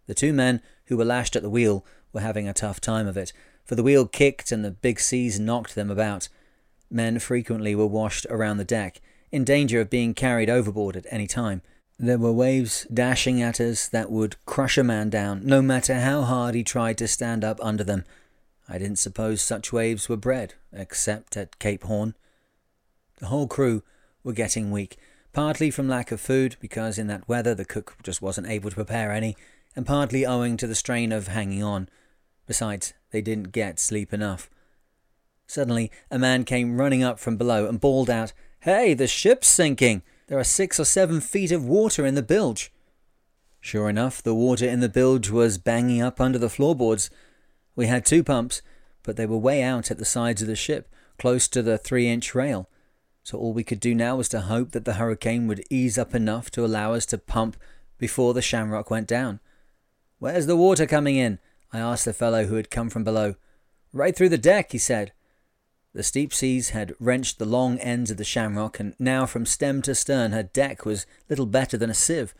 The 0.08 0.14
two 0.14 0.32
men 0.32 0.62
who 0.86 0.98
were 0.98 1.06
lashed 1.06 1.36
at 1.36 1.44
the 1.44 1.50
wheel 1.50 1.86
were 2.14 2.22
having 2.22 2.48
a 2.48 2.54
tough 2.54 2.80
time 2.80 3.08
of 3.08 3.18
it, 3.18 3.34
for 3.66 3.76
the 3.76 3.84
wheel 3.84 4.08
kicked 4.08 4.52
and 4.52 4.64
the 4.64 4.72
big 4.72 5.00
seas 5.00 5.40
knocked 5.40 5.76
them 5.76 5.92
about. 5.92 6.30
Men 6.90 7.20
frequently 7.20 7.76
were 7.76 7.86
washed 7.86 8.26
around 8.30 8.58
the 8.58 8.64
deck, 8.64 9.02
in 9.32 9.44
danger 9.44 9.82
of 9.82 9.90
being 9.90 10.14
carried 10.14 10.50
overboard 10.50 10.96
at 10.96 11.06
any 11.12 11.28
time. 11.28 11.62
There 12.00 12.18
were 12.18 12.32
waves 12.32 12.88
dashing 12.94 13.42
at 13.42 13.60
us 13.60 13.90
that 13.90 14.12
would 14.12 14.38
crush 14.46 14.78
a 14.78 14.84
man 14.84 15.10
down, 15.10 15.46
no 15.46 15.62
matter 15.62 16.00
how 16.00 16.22
hard 16.22 16.56
he 16.56 16.64
tried 16.64 16.98
to 17.00 17.08
stand 17.08 17.44
up 17.44 17.60
under 17.62 17.84
them. 17.84 18.06
I 18.70 18.78
didn't 18.78 19.00
suppose 19.00 19.42
such 19.42 19.72
waves 19.72 20.10
were 20.10 20.18
bred, 20.18 20.56
except 20.74 21.38
at 21.38 21.60
Cape 21.60 21.84
Horn. 21.84 22.16
The 23.20 23.28
whole 23.28 23.48
crew 23.48 23.84
were 24.24 24.34
getting 24.34 24.72
weak, 24.72 24.98
partly 25.34 25.72
from 25.72 25.88
lack 25.88 26.12
of 26.12 26.20
food, 26.20 26.58
because 26.60 26.98
in 26.98 27.08
that 27.08 27.28
weather 27.28 27.56
the 27.56 27.66
cook 27.66 27.96
just 28.04 28.22
wasn't 28.22 28.48
able 28.48 28.70
to 28.70 28.76
prepare 28.76 29.12
any, 29.12 29.38
and 29.76 29.86
partly 29.86 30.26
owing 30.26 30.58
to 30.58 30.68
the 30.68 30.76
strain 30.76 31.12
of 31.12 31.28
hanging 31.28 31.64
on. 31.64 31.88
Besides, 32.46 32.94
they 33.12 33.22
didn't 33.22 33.52
get 33.52 33.80
sleep 33.80 34.14
enough. 34.14 34.50
Suddenly, 35.48 35.92
a 36.12 36.20
man 36.20 36.44
came 36.44 36.78
running 36.78 37.04
up 37.04 37.20
from 37.20 37.38
below 37.38 37.68
and 37.68 37.80
bawled 37.80 38.10
out, 38.10 38.34
Hey, 38.62 38.94
the 38.94 39.08
ship's 39.08 39.48
sinking! 39.48 40.02
There 40.28 40.38
are 40.38 40.44
six 40.44 40.78
or 40.78 40.84
seven 40.84 41.22
feet 41.22 41.54
of 41.54 41.64
water 41.64 42.06
in 42.06 42.16
the 42.16 42.22
bilge. 42.22 42.72
Sure 43.62 43.90
enough, 43.90 44.22
the 44.22 44.36
water 44.36 44.68
in 44.68 44.82
the 44.82 44.90
bilge 44.90 45.30
was 45.30 45.58
banging 45.58 46.02
up 46.02 46.20
under 46.20 46.38
the 46.38 46.50
floorboards. 46.50 47.10
We 47.78 47.86
had 47.86 48.06
two 48.06 48.24
pumps, 48.24 48.64
but 49.04 49.16
they 49.16 49.28
were 49.28 49.38
way 49.38 49.62
out 49.62 49.92
at 49.92 50.00
the 50.00 50.04
sides 50.04 50.42
of 50.42 50.48
the 50.48 50.56
ship, 50.56 50.94
close 51.20 51.48
to 51.48 51.62
the 51.62 51.78
three 51.78 52.10
inch 52.10 52.34
rail. 52.34 52.68
So 53.24 53.38
all 53.38 53.54
we 53.54 53.64
could 53.64 53.80
do 53.80 53.94
now 53.94 54.16
was 54.16 54.28
to 54.30 54.42
hope 54.42 54.72
that 54.72 54.84
the 54.84 54.96
hurricane 54.96 55.48
would 55.48 55.64
ease 55.70 55.98
up 55.98 56.16
enough 56.16 56.50
to 56.52 56.66
allow 56.66 56.94
us 56.94 57.06
to 57.08 57.20
pump 57.20 57.56
before 58.00 58.34
the 58.34 58.42
shamrock 58.42 58.90
went 58.90 59.08
down. 59.08 59.40
Where's 60.18 60.48
the 60.48 60.56
water 60.56 60.88
coming 60.88 61.18
in? 61.18 61.38
I 61.72 61.78
asked 61.78 62.06
the 62.06 62.14
fellow 62.14 62.46
who 62.46 62.56
had 62.56 62.72
come 62.72 62.90
from 62.90 63.04
below. 63.04 63.36
Right 63.94 64.16
through 64.16 64.30
the 64.30 64.40
deck, 64.40 64.72
he 64.72 64.80
said. 64.80 65.12
The 65.94 66.02
steep 66.02 66.34
seas 66.34 66.72
had 66.72 66.96
wrenched 67.00 67.38
the 67.38 67.46
long 67.46 67.78
ends 67.78 68.10
of 68.10 68.18
the 68.18 68.24
Shamrock, 68.24 68.80
and 68.80 68.96
now 68.98 69.28
from 69.28 69.46
stem 69.46 69.84
to 69.84 69.94
stern 69.94 70.32
her 70.32 70.44
deck 70.44 70.84
was 70.84 71.06
little 71.30 71.46
better 71.46 71.78
than 71.78 71.92
a 71.92 71.96
sieve. 71.96 72.34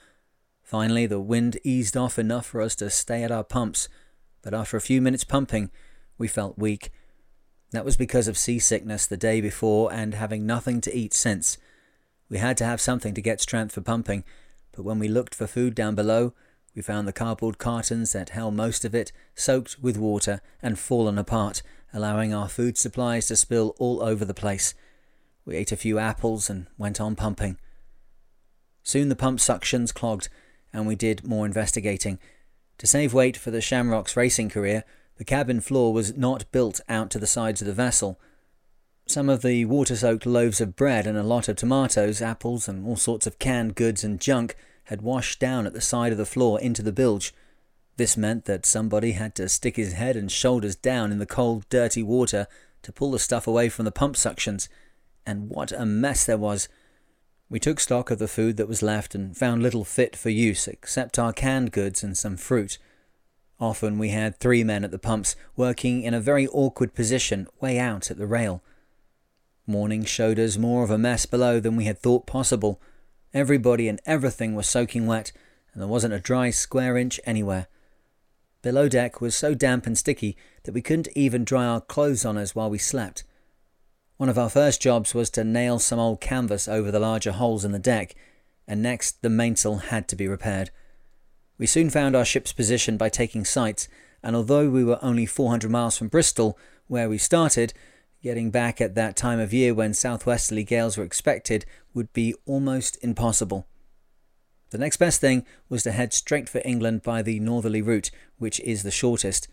Finally, 0.64 1.06
the 1.06 1.20
wind 1.20 1.60
eased 1.64 1.96
off 1.96 2.18
enough 2.18 2.48
for 2.48 2.60
us 2.60 2.76
to 2.76 2.90
stay 2.90 3.24
at 3.24 3.32
our 3.32 3.44
pumps, 3.44 3.88
but 4.42 4.54
after 4.54 4.78
a 4.78 4.82
few 4.82 5.02
minutes 5.02 5.24
pumping, 5.24 5.70
we 6.18 6.28
felt 6.28 6.58
weak. 6.58 6.92
That 7.72 7.86
was 7.86 7.98
because 7.98 8.28
of 8.28 8.38
seasickness 8.38 9.06
the 9.06 9.18
day 9.18 9.42
before 9.42 9.92
and 9.92 10.14
having 10.14 10.46
nothing 10.46 10.82
to 10.82 10.96
eat 10.96 11.14
since. 11.14 11.58
We 12.30 12.38
had 12.38 12.58
to 12.58 12.66
have 12.66 12.82
something 12.82 13.14
to 13.14 13.22
get 13.22 13.42
strength 13.42 13.74
for 13.74 13.82
pumping, 13.82 14.24
but 14.72 14.84
when 14.84 15.00
we 15.00 15.08
looked 15.08 15.36
for 15.36 15.48
food 15.48 15.76
down 15.76 15.96
below, 15.96 16.34
we 16.76 16.82
found 16.82 17.08
the 17.08 17.14
cardboard 17.14 17.58
cartons 17.58 18.14
that 18.14 18.30
held 18.30 18.54
most 18.54 18.86
of 18.86 18.94
it 18.94 19.12
soaked 19.34 19.80
with 19.82 19.98
water 19.98 20.42
and 20.62 20.78
fallen 20.78 21.18
apart, 21.18 21.64
allowing 21.92 22.34
our 22.34 22.48
food 22.48 22.78
supplies 22.78 23.28
to 23.28 23.36
spill 23.36 23.76
all 23.80 24.04
over 24.04 24.24
the 24.24 24.34
place. 24.34 24.76
We 25.44 25.56
ate 25.56 25.72
a 25.72 25.78
few 25.78 25.98
apples 25.98 26.50
and 26.50 26.68
went 26.78 27.02
on 27.02 27.16
pumping. 27.16 27.58
Soon 28.84 29.10
the 29.10 29.16
pump 29.16 29.40
suctions 29.40 29.94
clogged, 29.94 30.30
and 30.72 30.86
we 30.86 30.96
did 30.96 31.26
more 31.26 31.46
investigating. 31.46 32.20
To 32.80 32.88
save 32.88 33.14
weight 33.14 33.38
for 33.38 33.52
the 33.52 33.62
Shamrock's 33.62 34.16
racing 34.16 34.50
career, 34.50 34.84
the 35.18 35.26
cabin 35.26 35.62
floor 35.62 35.94
was 35.94 36.16
not 36.16 36.52
built 36.52 36.80
out 36.88 37.10
to 37.12 37.20
the 37.20 37.28
sides 37.28 37.62
of 37.62 37.68
the 37.68 37.74
vessel. 37.74 38.20
Some 39.08 39.30
of 39.30 39.42
the 39.42 39.66
water 39.66 39.96
soaked 39.96 40.26
loaves 40.26 40.62
of 40.62 40.76
bread 40.76 41.08
and 41.08 41.18
a 41.18 41.24
lot 41.24 41.48
of 41.48 41.56
tomatoes, 41.56 42.22
apples, 42.22 42.68
and 42.68 42.86
all 42.86 42.98
sorts 42.98 43.26
of 43.26 43.40
canned 43.40 43.76
goods 43.76 44.04
and 44.04 44.20
junk 44.20 44.56
had 44.86 45.02
washed 45.02 45.40
down 45.40 45.66
at 45.66 45.74
the 45.74 45.82
side 45.82 46.12
of 46.12 46.18
the 46.18 46.26
floor 46.26 46.60
into 46.60 46.82
the 46.84 46.92
bilge. 46.92 47.34
This 47.96 48.16
meant 48.16 48.46
that 48.46 48.66
somebody 48.66 49.14
had 49.14 49.34
to 49.36 49.50
stick 49.50 49.76
his 49.76 49.94
head 49.94 50.16
and 50.16 50.32
shoulders 50.32 50.76
down 50.76 51.12
in 51.12 51.18
the 51.18 51.26
cold, 51.26 51.68
dirty 51.70 52.04
water 52.04 52.48
to 52.84 52.92
pull 52.92 53.12
the 53.12 53.20
stuff 53.20 53.48
away 53.48 53.70
from 53.70 53.86
the 53.86 53.92
pump 53.92 54.16
suctions. 54.16 54.68
And 55.26 55.50
what 55.50 55.72
a 55.72 55.86
mess 55.86 56.26
there 56.26 56.38
was! 56.38 56.70
We 57.50 57.60
took 57.60 57.80
stock 57.80 58.12
of 58.12 58.20
the 58.20 58.28
food 58.28 58.58
that 58.58 58.68
was 58.68 58.82
left 58.82 59.16
and 59.16 59.36
found 59.36 59.64
little 59.64 59.86
fit 59.86 60.16
for 60.16 60.30
use 60.30 60.68
except 60.68 61.18
our 61.18 61.32
canned 61.32 61.72
goods 61.72 62.04
and 62.04 62.18
some 62.18 62.36
fruit. 62.36 62.78
Often 63.60 63.98
we 63.98 64.10
had 64.10 64.36
three 64.36 64.64
men 64.64 64.84
at 64.84 64.92
the 64.92 65.00
pumps, 65.00 65.36
working 65.56 66.04
in 66.04 66.14
a 66.14 66.20
very 66.20 66.48
awkward 66.48 66.94
position 66.94 67.48
way 67.62 67.80
out 67.80 68.12
at 68.12 68.18
the 68.18 68.28
rail. 68.28 68.62
Morning 69.66 70.04
showed 70.04 70.40
us 70.40 70.58
more 70.58 70.84
of 70.84 70.92
a 70.92 70.98
mess 70.98 71.26
below 71.26 71.60
than 71.60 71.76
we 71.76 71.86
had 71.86 72.00
thought 72.00 72.28
possible. 72.28 72.82
Everybody 73.34 73.88
and 73.88 74.02
everything 74.06 74.54
was 74.54 74.68
soaking 74.68 75.08
wet, 75.08 75.32
and 75.74 75.82
there 75.82 75.88
wasn't 75.88 76.14
a 76.14 76.20
dry 76.20 76.50
square 76.52 76.98
inch 76.98 77.20
anywhere. 77.26 77.68
Below 78.62 78.90
deck 78.90 79.22
was 79.22 79.36
so 79.36 79.54
damp 79.54 79.88
and 79.88 79.98
sticky 79.98 80.36
that 80.64 80.74
we 80.74 80.82
couldn't 80.82 81.10
even 81.16 81.44
dry 81.44 81.66
our 81.66 81.82
clothes 81.82 82.26
on 82.26 82.38
us 82.38 82.54
while 82.54 82.70
we 82.70 82.78
slept. 82.78 83.24
One 84.18 84.30
of 84.30 84.38
our 84.38 84.50
first 84.50 84.82
jobs 84.82 85.14
was 85.14 85.30
to 85.32 85.44
nail 85.44 85.80
some 85.80 86.00
old 86.00 86.22
canvas 86.22 86.68
over 86.68 86.92
the 86.92 87.00
larger 87.00 87.32
holes 87.32 87.64
in 87.64 87.72
the 87.72 87.80
deck, 87.80 88.16
and 88.68 88.82
next 88.82 89.22
the 89.22 89.30
mainsail 89.30 89.78
had 89.78 90.08
to 90.10 90.16
be 90.16 90.28
repaired. 90.28 90.72
We 91.58 91.66
soon 91.68 91.90
found 91.90 92.16
our 92.16 92.26
ship's 92.26 92.54
position 92.54 92.98
by 92.98 93.10
taking 93.10 93.46
sights, 93.46 93.88
and 94.24 94.36
although 94.36 94.70
we 94.70 94.84
were 94.84 95.00
only 95.02 95.26
400 95.26 95.70
miles 95.72 95.98
from 95.98 96.08
Bristol, 96.08 96.58
where 96.88 97.10
we 97.10 97.18
started, 97.18 97.74
Getting 98.24 98.50
back 98.50 98.82
at 98.82 98.96
that 98.96 99.16
time 99.16 99.40
of 99.40 99.54
year 99.54 99.74
when 99.74 99.94
southwesterly 99.94 100.64
gales 100.64 100.98
were 100.98 101.04
expected 101.04 101.66
would 101.94 102.12
be 102.14 102.34
almost 102.46 102.98
impossible. 103.04 103.68
The 104.72 104.80
next 104.80 104.98
best 104.98 105.22
thing 105.22 105.46
was 105.70 105.84
to 105.84 105.92
head 105.92 106.14
straight 106.14 106.50
for 106.50 106.62
England 106.66 107.04
by 107.04 107.22
the 107.22 107.40
northerly 107.40 107.82
route, 107.82 108.12
which 108.38 108.60
is 108.62 108.84
the 108.84 108.92
shortest. 108.92 109.48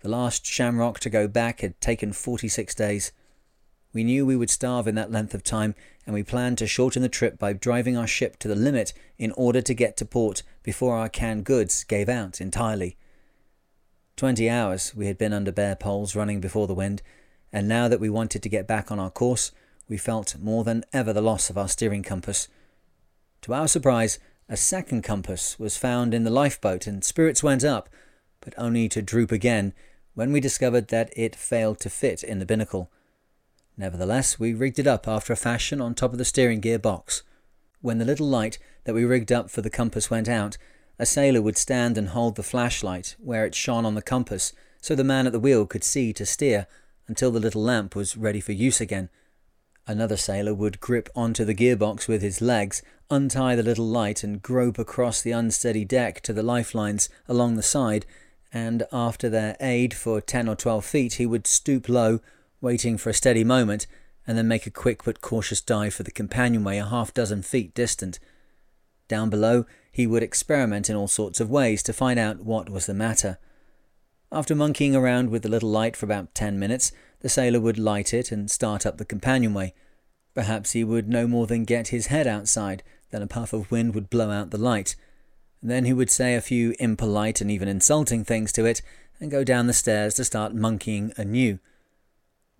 The 0.00 0.10
last 0.10 0.44
shamrock 0.46 1.00
to 1.00 1.10
go 1.10 1.26
back 1.26 1.60
had 1.60 1.80
taken 1.80 2.12
46 2.12 2.74
days. 2.74 3.10
We 3.94 4.04
knew 4.04 4.26
we 4.26 4.36
would 4.36 4.50
starve 4.50 4.88
in 4.88 4.96
that 4.96 5.12
length 5.12 5.34
of 5.34 5.44
time, 5.44 5.76
and 6.04 6.12
we 6.12 6.24
planned 6.24 6.58
to 6.58 6.66
shorten 6.66 7.00
the 7.00 7.08
trip 7.08 7.38
by 7.38 7.52
driving 7.52 7.96
our 7.96 8.08
ship 8.08 8.38
to 8.40 8.48
the 8.48 8.56
limit 8.56 8.92
in 9.18 9.30
order 9.32 9.62
to 9.62 9.72
get 9.72 9.96
to 9.98 10.04
port 10.04 10.42
before 10.64 10.96
our 10.96 11.08
canned 11.08 11.44
goods 11.44 11.84
gave 11.84 12.08
out 12.08 12.40
entirely. 12.40 12.96
Twenty 14.16 14.50
hours 14.50 14.94
we 14.96 15.06
had 15.06 15.16
been 15.16 15.32
under 15.32 15.52
bare 15.52 15.76
poles 15.76 16.16
running 16.16 16.40
before 16.40 16.66
the 16.66 16.74
wind, 16.74 17.02
and 17.52 17.68
now 17.68 17.86
that 17.86 18.00
we 18.00 18.10
wanted 18.10 18.42
to 18.42 18.48
get 18.48 18.66
back 18.66 18.90
on 18.90 18.98
our 18.98 19.10
course, 19.10 19.52
we 19.88 19.96
felt 19.96 20.36
more 20.40 20.64
than 20.64 20.84
ever 20.92 21.12
the 21.12 21.22
loss 21.22 21.48
of 21.48 21.56
our 21.56 21.68
steering 21.68 22.02
compass. 22.02 22.48
To 23.42 23.54
our 23.54 23.68
surprise, 23.68 24.18
a 24.48 24.56
second 24.56 25.02
compass 25.02 25.56
was 25.56 25.76
found 25.76 26.14
in 26.14 26.24
the 26.24 26.30
lifeboat, 26.30 26.88
and 26.88 27.04
spirits 27.04 27.44
went 27.44 27.62
up, 27.62 27.88
but 28.40 28.54
only 28.58 28.88
to 28.88 29.02
droop 29.02 29.30
again 29.30 29.72
when 30.14 30.32
we 30.32 30.40
discovered 30.40 30.88
that 30.88 31.12
it 31.16 31.36
failed 31.36 31.78
to 31.80 31.90
fit 31.90 32.24
in 32.24 32.40
the 32.40 32.46
binnacle. 32.46 32.90
Nevertheless, 33.76 34.38
we 34.38 34.54
rigged 34.54 34.78
it 34.78 34.86
up 34.86 35.08
after 35.08 35.32
a 35.32 35.36
fashion 35.36 35.80
on 35.80 35.94
top 35.94 36.12
of 36.12 36.18
the 36.18 36.24
steering 36.24 36.60
gear 36.60 36.78
box. 36.78 37.22
When 37.80 37.98
the 37.98 38.04
little 38.04 38.28
light 38.28 38.58
that 38.84 38.94
we 38.94 39.04
rigged 39.04 39.32
up 39.32 39.50
for 39.50 39.62
the 39.62 39.70
compass 39.70 40.10
went 40.10 40.28
out, 40.28 40.56
a 40.98 41.06
sailor 41.06 41.42
would 41.42 41.56
stand 41.56 41.98
and 41.98 42.10
hold 42.10 42.36
the 42.36 42.42
flashlight 42.42 43.16
where 43.18 43.44
it 43.44 43.54
shone 43.54 43.84
on 43.84 43.94
the 43.94 44.02
compass 44.02 44.52
so 44.80 44.94
the 44.94 45.02
man 45.02 45.26
at 45.26 45.32
the 45.32 45.40
wheel 45.40 45.66
could 45.66 45.82
see 45.82 46.12
to 46.12 46.26
steer 46.26 46.66
until 47.08 47.30
the 47.30 47.40
little 47.40 47.62
lamp 47.62 47.96
was 47.96 48.16
ready 48.16 48.40
for 48.40 48.52
use 48.52 48.80
again. 48.80 49.08
Another 49.86 50.16
sailor 50.16 50.54
would 50.54 50.80
grip 50.80 51.08
onto 51.14 51.44
the 51.44 51.54
gearbox 51.54 52.08
with 52.08 52.22
his 52.22 52.40
legs, 52.40 52.82
untie 53.10 53.56
the 53.56 53.62
little 53.62 53.86
light, 53.86 54.22
and 54.22 54.40
grope 54.40 54.78
across 54.78 55.20
the 55.20 55.32
unsteady 55.32 55.84
deck 55.84 56.20
to 56.22 56.32
the 56.32 56.42
lifelines 56.42 57.08
along 57.28 57.56
the 57.56 57.62
side, 57.62 58.06
and 58.52 58.86
after 58.92 59.28
their 59.28 59.56
aid 59.60 59.92
for 59.92 60.20
ten 60.20 60.48
or 60.48 60.56
twelve 60.56 60.84
feet, 60.84 61.14
he 61.14 61.26
would 61.26 61.46
stoop 61.46 61.88
low, 61.88 62.20
waiting 62.64 62.96
for 62.96 63.10
a 63.10 63.14
steady 63.14 63.44
moment, 63.44 63.86
and 64.26 64.38
then 64.38 64.48
make 64.48 64.66
a 64.66 64.70
quick 64.70 65.04
but 65.04 65.20
cautious 65.20 65.60
dive 65.60 65.92
for 65.92 66.02
the 66.02 66.10
companionway 66.10 66.78
a 66.78 66.86
half 66.86 67.12
dozen 67.12 67.42
feet 67.42 67.74
distant. 67.74 68.18
Down 69.06 69.28
below, 69.28 69.66
he 69.92 70.06
would 70.06 70.22
experiment 70.22 70.88
in 70.88 70.96
all 70.96 71.06
sorts 71.06 71.40
of 71.40 71.50
ways 71.50 71.82
to 71.82 71.92
find 71.92 72.18
out 72.18 72.42
what 72.42 72.70
was 72.70 72.86
the 72.86 72.94
matter. 72.94 73.38
After 74.32 74.54
monkeying 74.54 74.96
around 74.96 75.28
with 75.28 75.42
the 75.42 75.48
little 75.48 75.68
light 75.68 75.94
for 75.94 76.06
about 76.06 76.34
ten 76.34 76.58
minutes, 76.58 76.90
the 77.20 77.28
sailor 77.28 77.60
would 77.60 77.78
light 77.78 78.14
it 78.14 78.32
and 78.32 78.50
start 78.50 78.86
up 78.86 78.96
the 78.96 79.04
companionway. 79.04 79.74
Perhaps 80.34 80.72
he 80.72 80.82
would 80.82 81.08
no 81.08 81.28
more 81.28 81.46
than 81.46 81.64
get 81.64 81.88
his 81.88 82.06
head 82.06 82.26
outside, 82.26 82.82
then 83.10 83.22
a 83.22 83.26
puff 83.26 83.52
of 83.52 83.70
wind 83.70 83.94
would 83.94 84.10
blow 84.10 84.30
out 84.30 84.50
the 84.50 84.58
light. 84.58 84.96
Then 85.62 85.84
he 85.84 85.92
would 85.92 86.10
say 86.10 86.34
a 86.34 86.40
few 86.40 86.74
impolite 86.80 87.40
and 87.40 87.50
even 87.50 87.68
insulting 87.68 88.24
things 88.24 88.52
to 88.52 88.64
it, 88.64 88.80
and 89.20 89.30
go 89.30 89.44
down 89.44 89.66
the 89.66 89.72
stairs 89.72 90.14
to 90.14 90.24
start 90.24 90.54
monkeying 90.54 91.12
anew. 91.18 91.58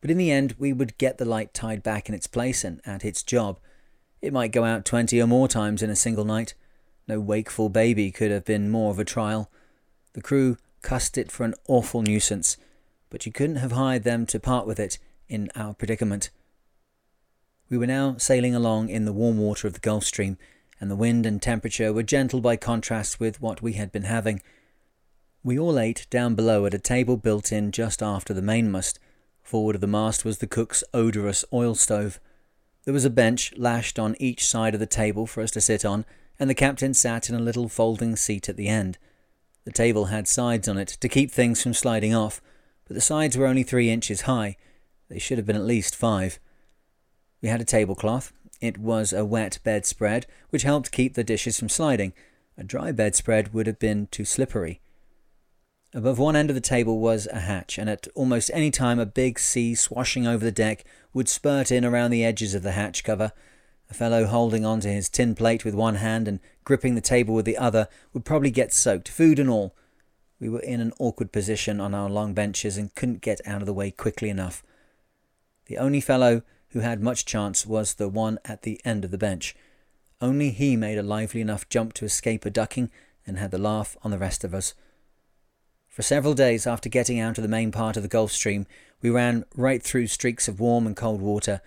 But 0.04 0.10
in 0.10 0.18
the 0.18 0.30
end, 0.30 0.54
we 0.58 0.74
would 0.74 0.98
get 0.98 1.16
the 1.16 1.24
light 1.24 1.54
tied 1.54 1.82
back 1.82 2.10
in 2.10 2.14
its 2.14 2.26
place 2.26 2.62
and 2.62 2.82
at 2.84 3.06
its 3.06 3.22
job. 3.22 3.58
It 4.20 4.34
might 4.34 4.52
go 4.52 4.62
out 4.62 4.84
twenty 4.84 5.18
or 5.18 5.26
more 5.26 5.48
times 5.48 5.82
in 5.82 5.88
a 5.88 5.96
single 5.96 6.26
night. 6.26 6.52
No 7.08 7.18
wakeful 7.18 7.70
baby 7.70 8.10
could 8.10 8.30
have 8.30 8.44
been 8.44 8.70
more 8.70 8.90
of 8.90 8.98
a 8.98 9.04
trial. 9.06 9.50
The 10.12 10.20
crew 10.20 10.58
cussed 10.82 11.16
it 11.16 11.32
for 11.32 11.44
an 11.44 11.54
awful 11.68 12.02
nuisance, 12.02 12.58
but 13.08 13.24
you 13.24 13.32
couldn't 13.32 13.56
have 13.56 13.72
hired 13.72 14.04
them 14.04 14.26
to 14.26 14.38
part 14.38 14.66
with 14.66 14.78
it 14.78 14.98
in 15.26 15.50
our 15.56 15.72
predicament. 15.72 16.28
We 17.70 17.78
were 17.78 17.86
now 17.86 18.16
sailing 18.18 18.54
along 18.54 18.90
in 18.90 19.06
the 19.06 19.12
warm 19.14 19.38
water 19.38 19.66
of 19.66 19.72
the 19.72 19.80
Gulf 19.80 20.04
Stream, 20.04 20.36
and 20.78 20.90
the 20.90 20.96
wind 20.96 21.24
and 21.24 21.40
temperature 21.40 21.94
were 21.94 22.02
gentle 22.02 22.42
by 22.42 22.56
contrast 22.56 23.20
with 23.20 23.40
what 23.40 23.62
we 23.62 23.72
had 23.72 23.90
been 23.90 24.02
having. 24.02 24.42
We 25.42 25.58
all 25.58 25.78
ate 25.78 26.06
down 26.10 26.34
below 26.34 26.66
at 26.66 26.74
a 26.74 26.78
table 26.78 27.16
built 27.16 27.50
in 27.50 27.72
just 27.72 28.02
after 28.02 28.34
the 28.34 28.42
mainmast. 28.42 28.98
Forward 29.44 29.74
of 29.74 29.82
the 29.82 29.86
mast 29.86 30.24
was 30.24 30.38
the 30.38 30.46
cook's 30.46 30.82
odorous 30.94 31.44
oil 31.52 31.74
stove. 31.74 32.18
There 32.84 32.94
was 32.94 33.04
a 33.04 33.10
bench 33.10 33.52
lashed 33.56 33.98
on 33.98 34.16
each 34.18 34.46
side 34.46 34.72
of 34.72 34.80
the 34.80 34.86
table 34.86 35.26
for 35.26 35.42
us 35.42 35.50
to 35.52 35.60
sit 35.60 35.84
on, 35.84 36.06
and 36.40 36.48
the 36.48 36.54
captain 36.54 36.94
sat 36.94 37.28
in 37.28 37.34
a 37.34 37.40
little 37.40 37.68
folding 37.68 38.16
seat 38.16 38.48
at 38.48 38.56
the 38.56 38.68
end. 38.68 38.96
The 39.64 39.72
table 39.72 40.06
had 40.06 40.26
sides 40.26 40.66
on 40.66 40.78
it 40.78 40.88
to 40.88 41.08
keep 41.10 41.30
things 41.30 41.62
from 41.62 41.74
sliding 41.74 42.14
off, 42.14 42.40
but 42.86 42.94
the 42.94 43.02
sides 43.02 43.36
were 43.36 43.46
only 43.46 43.62
three 43.62 43.90
inches 43.90 44.22
high. 44.22 44.56
They 45.10 45.18
should 45.18 45.36
have 45.36 45.46
been 45.46 45.56
at 45.56 45.62
least 45.62 45.94
five. 45.94 46.38
We 47.42 47.50
had 47.50 47.60
a 47.60 47.66
tablecloth. 47.66 48.32
It 48.62 48.78
was 48.78 49.12
a 49.12 49.26
wet 49.26 49.58
bedspread, 49.62 50.26
which 50.48 50.62
helped 50.62 50.90
keep 50.90 51.14
the 51.14 51.24
dishes 51.24 51.58
from 51.58 51.68
sliding. 51.68 52.14
A 52.56 52.64
dry 52.64 52.92
bedspread 52.92 53.52
would 53.52 53.66
have 53.66 53.78
been 53.78 54.06
too 54.10 54.24
slippery. 54.24 54.80
Above 55.96 56.18
one 56.18 56.34
end 56.34 56.50
of 56.50 56.56
the 56.56 56.60
table 56.60 56.98
was 56.98 57.28
a 57.28 57.38
hatch, 57.38 57.78
and 57.78 57.88
at 57.88 58.08
almost 58.16 58.50
any 58.52 58.72
time 58.72 58.98
a 58.98 59.06
big 59.06 59.38
sea 59.38 59.76
swashing 59.76 60.26
over 60.26 60.44
the 60.44 60.50
deck 60.50 60.84
would 61.12 61.28
spurt 61.28 61.70
in 61.70 61.84
around 61.84 62.10
the 62.10 62.24
edges 62.24 62.52
of 62.52 62.64
the 62.64 62.72
hatch 62.72 63.04
cover. 63.04 63.30
A 63.88 63.94
fellow 63.94 64.26
holding 64.26 64.64
on 64.64 64.80
to 64.80 64.92
his 64.92 65.08
tin 65.08 65.36
plate 65.36 65.64
with 65.64 65.72
one 65.72 65.96
hand 65.96 66.26
and 66.26 66.40
gripping 66.64 66.96
the 66.96 67.00
table 67.00 67.32
with 67.32 67.44
the 67.44 67.56
other 67.56 67.86
would 68.12 68.24
probably 68.24 68.50
get 68.50 68.72
soaked, 68.72 69.08
food 69.08 69.38
and 69.38 69.48
all. 69.48 69.76
We 70.40 70.48
were 70.48 70.60
in 70.60 70.80
an 70.80 70.92
awkward 70.98 71.30
position 71.30 71.80
on 71.80 71.94
our 71.94 72.10
long 72.10 72.34
benches 72.34 72.76
and 72.76 72.92
couldn't 72.96 73.20
get 73.20 73.40
out 73.46 73.62
of 73.62 73.66
the 73.66 73.72
way 73.72 73.92
quickly 73.92 74.30
enough. 74.30 74.64
The 75.66 75.78
only 75.78 76.00
fellow 76.00 76.42
who 76.70 76.80
had 76.80 77.04
much 77.04 77.24
chance 77.24 77.64
was 77.64 77.94
the 77.94 78.08
one 78.08 78.40
at 78.44 78.62
the 78.62 78.80
end 78.84 79.04
of 79.04 79.12
the 79.12 79.18
bench. 79.18 79.54
Only 80.20 80.50
he 80.50 80.76
made 80.76 80.98
a 80.98 81.04
lively 81.04 81.40
enough 81.40 81.68
jump 81.68 81.92
to 81.94 82.04
escape 82.04 82.44
a 82.44 82.50
ducking 82.50 82.90
and 83.24 83.38
had 83.38 83.52
the 83.52 83.58
laugh 83.58 83.96
on 84.02 84.10
the 84.10 84.18
rest 84.18 84.42
of 84.42 84.54
us. 84.54 84.74
For 85.94 86.02
several 86.02 86.34
days 86.34 86.66
after 86.66 86.88
getting 86.88 87.20
out 87.20 87.38
of 87.38 87.42
the 87.42 87.48
main 87.48 87.70
part 87.70 87.96
of 87.96 88.02
the 88.02 88.08
Gulf 88.08 88.32
Stream, 88.32 88.66
we 89.00 89.10
ran 89.10 89.44
right 89.54 89.80
through 89.80 90.08
streaks 90.08 90.48
of 90.48 90.58
warm 90.58 90.88
and 90.88 90.96
cold 90.96 91.20
water. 91.20 91.60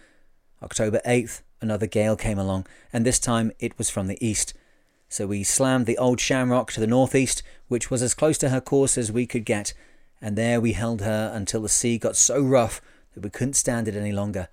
October 0.61 0.99
8th, 1.05 1.43
another 1.61 1.87
gale 1.87 2.17
came 2.17 2.37
along, 2.37 2.67
and 2.91 3.05
this 3.05 3.19
time 3.19 3.53
it 3.57 3.77
was 3.77 3.89
from 3.89 4.07
the 4.07 4.17
east. 4.19 4.53
So 5.07 5.27
we 5.27 5.45
slammed 5.45 5.85
the 5.85 5.97
old 5.97 6.19
Shamrock 6.19 6.73
to 6.73 6.81
the 6.81 6.87
northeast, 6.87 7.41
which 7.69 7.89
was 7.89 8.01
as 8.01 8.13
close 8.13 8.37
to 8.39 8.49
her 8.49 8.59
course 8.59 8.97
as 8.97 9.13
we 9.13 9.25
could 9.25 9.45
get, 9.45 9.73
and 10.19 10.37
there 10.37 10.59
we 10.59 10.73
held 10.73 10.99
her 10.99 11.31
until 11.33 11.61
the 11.61 11.69
sea 11.69 11.97
got 11.97 12.17
so 12.17 12.41
rough 12.41 12.81
that 13.13 13.23
we 13.23 13.29
couldn't 13.29 13.53
stand 13.53 13.87
it 13.87 13.95
any 13.95 14.11
longer, 14.11 14.49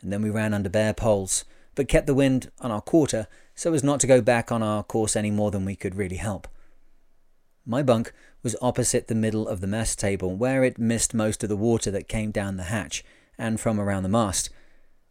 and 0.00 0.12
then 0.12 0.22
we 0.22 0.30
ran 0.30 0.54
under 0.54 0.68
bare 0.68 0.94
poles, 0.94 1.44
but 1.74 1.88
kept 1.88 2.06
the 2.06 2.14
wind 2.14 2.52
on 2.60 2.70
our 2.70 2.82
quarter 2.82 3.26
so 3.56 3.74
as 3.74 3.82
not 3.82 3.98
to 3.98 4.06
go 4.06 4.20
back 4.20 4.52
on 4.52 4.62
our 4.62 4.84
course 4.84 5.16
any 5.16 5.32
more 5.32 5.50
than 5.50 5.64
we 5.64 5.74
could 5.74 5.96
really 5.96 6.18
help. 6.18 6.46
My 7.66 7.82
bunk 7.82 8.12
was 8.42 8.56
opposite 8.62 9.08
the 9.08 9.14
middle 9.14 9.48
of 9.48 9.60
the 9.60 9.66
mess 9.66 9.96
table, 9.96 10.34
where 10.34 10.64
it 10.64 10.78
missed 10.78 11.14
most 11.14 11.42
of 11.42 11.48
the 11.48 11.56
water 11.56 11.90
that 11.90 12.08
came 12.08 12.30
down 12.30 12.56
the 12.56 12.64
hatch 12.64 13.04
and 13.38 13.60
from 13.60 13.80
around 13.80 14.02
the 14.02 14.08
mast. 14.08 14.50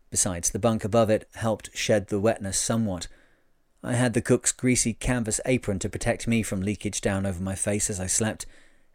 Besides, 0.10 0.52
the 0.52 0.60
bunk 0.60 0.84
above 0.84 1.10
it 1.10 1.28
helped 1.36 1.76
shed 1.76 2.08
the 2.08 2.20
wetness 2.20 2.58
somewhat. 2.58 3.08
I 3.84 3.94
had 3.94 4.14
the 4.14 4.22
cook's 4.22 4.52
greasy 4.52 4.94
canvas 4.94 5.40
apron 5.46 5.80
to 5.80 5.90
protect 5.90 6.28
me 6.28 6.44
from 6.44 6.62
leakage 6.62 7.02
down 7.02 7.26
over 7.26 7.42
my 7.42 7.56
face 7.56 7.90
as 7.90 8.00
I 8.00 8.08
slept, 8.08 8.46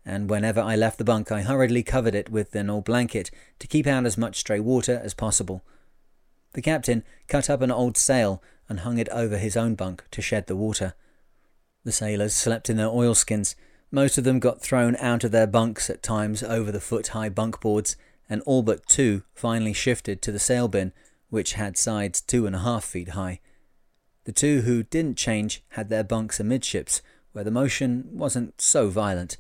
and 0.05 0.29
whenever 0.29 0.61
I 0.61 0.75
left 0.75 0.99
the 0.99 1.05
bunk, 1.05 1.31
I 1.31 1.43
hurriedly 1.43 1.83
covered 1.83 2.15
it 2.15 2.31
with 2.31 2.55
an 2.55 2.71
old 2.71 2.85
blanket 2.85 3.31
to 3.61 3.67
keep 3.67 3.87
out 3.87 4.07
as 4.07 4.19
much 4.19 4.39
stray 4.39 4.59
water 4.59 5.01
as 5.05 5.15
possible. 5.15 5.63
The 6.55 6.63
captain 6.63 7.05
cut 7.29 7.49
up 7.49 7.63
an 7.63 7.71
old 7.71 7.97
sail 7.97 8.43
and 8.69 8.81
hung 8.81 8.99
it 8.99 9.09
over 9.11 9.39
his 9.39 9.57
own 9.57 9.75
bunk 9.75 10.05
to 10.11 10.23
shed 10.23 10.47
the 10.47 10.57
water. 10.57 10.95
The 11.85 11.93
sailors 11.93 12.35
slept 12.35 12.69
in 12.69 12.77
their 12.77 12.89
oilskins. 12.89 13.55
Most 13.95 14.17
of 14.17 14.25
them 14.25 14.39
got 14.39 14.63
thrown 14.63 14.97
out 14.97 15.23
of 15.23 15.33
their 15.33 15.47
bunks 15.47 15.91
at 15.91 16.03
times 16.03 16.43
over 16.43 16.73
the 16.73 16.81
foot 16.81 17.09
high 17.09 17.29
bunk 17.29 17.61
boards, 17.61 17.95
and 18.27 18.41
all 18.47 18.63
but 18.63 18.87
two 18.87 19.23
finally 19.35 19.75
shifted 19.75 20.23
to 20.23 20.33
the 20.33 20.39
sail 20.39 20.67
bin, 20.67 20.95
which 21.29 21.53
had 21.53 21.77
sides 21.77 22.23
two 22.23 22.47
and 22.47 22.57
a 22.57 22.61
half 22.61 22.85
feet 22.85 23.11
high. 23.11 23.41
The 24.25 24.33
two 24.33 24.63
who 24.63 24.83
didn't 24.83 25.19
change 25.19 25.63
had 25.71 25.91
their 25.91 26.03
bunks 26.03 26.41
amidships, 26.41 27.03
where 27.33 27.45
the 27.45 27.51
motion 27.51 28.09
wasn't 28.13 28.63
so 28.63 28.89
violent. 28.89 29.37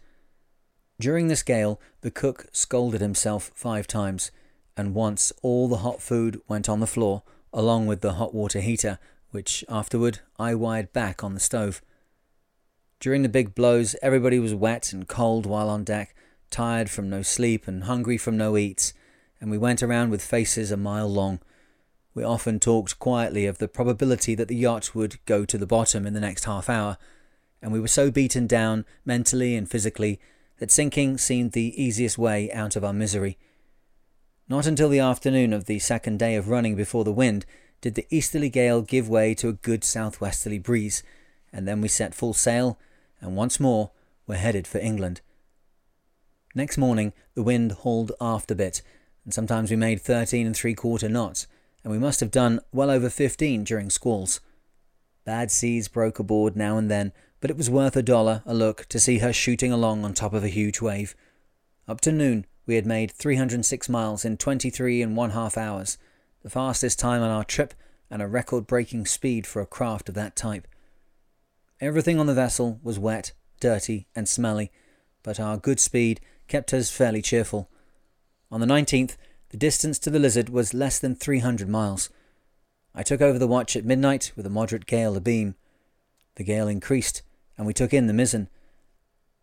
During 1.01 1.29
this 1.29 1.43
gale, 1.43 1.81
the 2.03 2.11
cook 2.11 2.47
scolded 2.53 3.01
himself 3.01 3.53
five 3.55 3.87
times, 3.87 4.31
and 4.77 4.95
once 4.95 5.33
all 5.41 5.67
the 5.67 5.79
hot 5.79 6.03
food 6.03 6.39
went 6.47 6.69
on 6.69 6.81
the 6.81 6.87
floor, 6.87 7.23
along 7.55 7.87
with 7.87 8.03
the 8.03 8.15
hot 8.15 8.35
water 8.35 8.61
heater, 8.61 8.99
which 9.31 9.65
afterward 9.71 10.19
I 10.39 10.55
wired 10.55 10.93
back 10.93 11.25
on 11.25 11.33
the 11.33 11.41
stove. 11.41 11.81
During 13.03 13.23
the 13.23 13.29
big 13.29 13.57
blows, 13.57 13.97
everybody 14.01 14.39
was 14.39 14.55
wet 14.55 14.93
and 14.93 15.09
cold 15.09 15.45
while 15.45 15.69
on 15.69 15.83
deck, 15.83 16.15
tired 16.53 16.89
from 16.89 17.11
no 17.11 17.23
sleep 17.23 17.67
and 17.67 17.83
hungry 17.83 18.17
from 18.17 18.37
no 18.37 18.57
eats, 18.57 18.95
and 19.41 19.51
we 19.51 19.59
went 19.59 19.83
around 19.83 20.11
with 20.11 20.23
faces 20.23 20.71
a 20.71 20.77
mile 20.77 21.09
long. 21.09 21.41
We 22.15 22.23
often 22.23 22.61
talked 22.61 23.01
quietly 23.01 23.45
of 23.45 23.59
the 23.59 23.67
probability 23.67 24.37
that 24.37 24.47
the 24.47 24.55
yacht 24.55 24.95
would 24.95 25.19
go 25.27 25.45
to 25.45 25.59
the 25.59 25.67
bottom 25.67 26.07
in 26.07 26.15
the 26.15 26.21
next 26.21 26.45
half 26.45 26.71
hour, 26.71 26.97
and 27.61 27.73
we 27.73 27.81
were 27.81 27.89
so 27.89 28.09
beaten 28.13 28.47
down, 28.47 28.85
mentally 29.05 29.57
and 29.57 29.69
physically, 29.69 30.21
that 30.61 30.71
sinking 30.71 31.19
seemed 31.19 31.51
the 31.53 31.75
easiest 31.83 32.19
way 32.19 32.53
out 32.53 32.77
of 32.77 32.85
our 32.85 32.93
misery. 32.93 33.37
Not 34.49 34.65
until 34.65 34.89
the 34.89 35.01
afternoon 35.01 35.53
of 35.53 35.65
the 35.65 35.81
second 35.81 36.21
day 36.21 36.37
of 36.37 36.49
running 36.49 36.77
before 36.77 37.03
the 37.03 37.11
wind 37.11 37.47
did 37.81 37.97
the 37.97 38.07
easterly 38.11 38.49
gale 38.49 38.81
give 38.81 39.09
way 39.09 39.35
to 39.35 39.49
a 39.49 39.55
good 39.55 39.83
southwesterly 39.83 40.61
breeze, 40.61 41.03
and 41.53 41.67
then 41.67 41.81
we 41.81 41.89
set 41.89 42.15
full 42.15 42.33
sail, 42.33 42.79
and 43.23 43.37
once 43.37 43.59
more 43.59 43.93
were 44.27 44.35
headed 44.35 44.67
for 44.67 44.79
England. 44.79 45.21
Next 46.55 46.77
morning 46.77 47.15
the 47.35 47.43
wind 47.43 47.73
hauled 47.73 48.13
aft 48.21 48.51
a 48.51 48.55
bit, 48.55 48.83
and 49.25 49.33
sometimes 49.33 49.71
we 49.71 49.77
made 49.77 50.01
thirteen 50.01 50.47
and 50.47 50.57
three 50.57 50.75
quarter 50.75 51.09
knots, 51.09 51.47
and 51.83 51.91
we 51.91 51.99
must 51.99 52.21
have 52.21 52.31
done 52.31 52.61
well 52.73 52.91
over 52.91 53.09
fifteen 53.09 53.65
during 53.65 53.89
squalls. 53.89 54.41
Bad 55.25 55.51
seas 55.51 55.89
broke 55.89 56.19
aboard 56.19 56.57
now 56.57 56.77
and 56.77 56.91
then, 56.91 57.13
but 57.41 57.51
it 57.51 57.57
was 57.57 57.71
worth 57.71 57.97
a 57.97 58.03
dollar 58.03 58.43
a 58.45 58.55
look 58.55 58.87
to 58.87 59.01
see 59.01 59.19
her 59.19 59.33
shooting 59.33 59.73
along 59.73 60.05
on 60.05 60.13
top 60.13 60.35
of 60.35 60.45
a 60.45 60.49
huge 60.49 60.81
wave. 60.81 61.15
Up 61.89 62.01
to 62.03 62.13
noon, 62.13 62.45
we 62.67 62.75
had 62.75 62.87
made 62.87 63.11
306 63.11 63.89
miles 63.89 64.25
in 64.25 64.37
23 64.37 65.03
and 65.03 65.17
one 65.17 65.31
half 65.31 65.57
hours, 65.57 65.99
the 66.43 66.51
fastest 66.51 66.99
time 66.99 67.23
on 67.23 67.31
our 67.31 67.45
trip 67.45 67.75
and 68.11 68.21
a 68.21 68.29
record 68.29 68.67
breaking 68.67 69.07
speed 69.07 69.47
for 69.47 69.63
a 69.63 69.67
craft 69.67 70.09
of 70.09 70.15
that 70.15 70.37
type. 70.37 70.69
Everything 71.83 72.21
on 72.21 72.27
the 72.27 72.35
vessel 72.35 72.79
was 72.85 72.97
wet, 72.97 73.33
dirty, 73.59 74.07
and 74.15 74.29
smelly, 74.29 74.71
but 75.25 75.41
our 75.41 75.57
good 75.57 75.81
speed 75.81 76.21
kept 76.47 76.73
us 76.73 76.93
fairly 76.93 77.21
cheerful. 77.21 77.69
On 78.53 78.61
the 78.61 78.67
19th, 78.67 79.17
the 79.49 79.57
distance 79.57 79.99
to 79.99 80.09
the 80.09 80.21
Lizard 80.21 80.49
was 80.49 80.73
less 80.73 81.01
than 81.01 81.17
300 81.17 81.69
miles. 81.69 82.09
I 82.95 83.03
took 83.03 83.21
over 83.21 83.37
the 83.37 83.49
watch 83.49 83.75
at 83.75 83.85
midnight 83.85 84.31
with 84.37 84.47
a 84.47 84.51
moderate 84.51 84.87
gale 84.87 85.17
abeam. 85.17 85.57
The 86.37 86.45
gale 86.45 86.69
increased, 86.69 87.23
and 87.59 87.67
we 87.67 87.75
took 87.75 87.93
in 87.93 88.07
the 88.07 88.13
mizzen. 88.13 88.47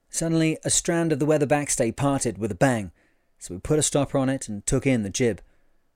Suddenly, 0.10 0.58
a 0.64 0.70
strand 0.70 1.12
of 1.12 1.20
the 1.20 1.26
weather 1.26 1.46
backstay 1.46 1.94
parted 1.94 2.38
with 2.38 2.54
a 2.54 2.56
bang, 2.56 2.94
so 3.38 3.54
we 3.54 3.60
put 3.60 3.80
a 3.80 3.84
stopper 3.84 4.18
on 4.18 4.30
it 4.30 4.48
and 4.48 4.66
took 4.66 4.88
in 4.88 5.04
the 5.04 5.10
jib. 5.10 5.42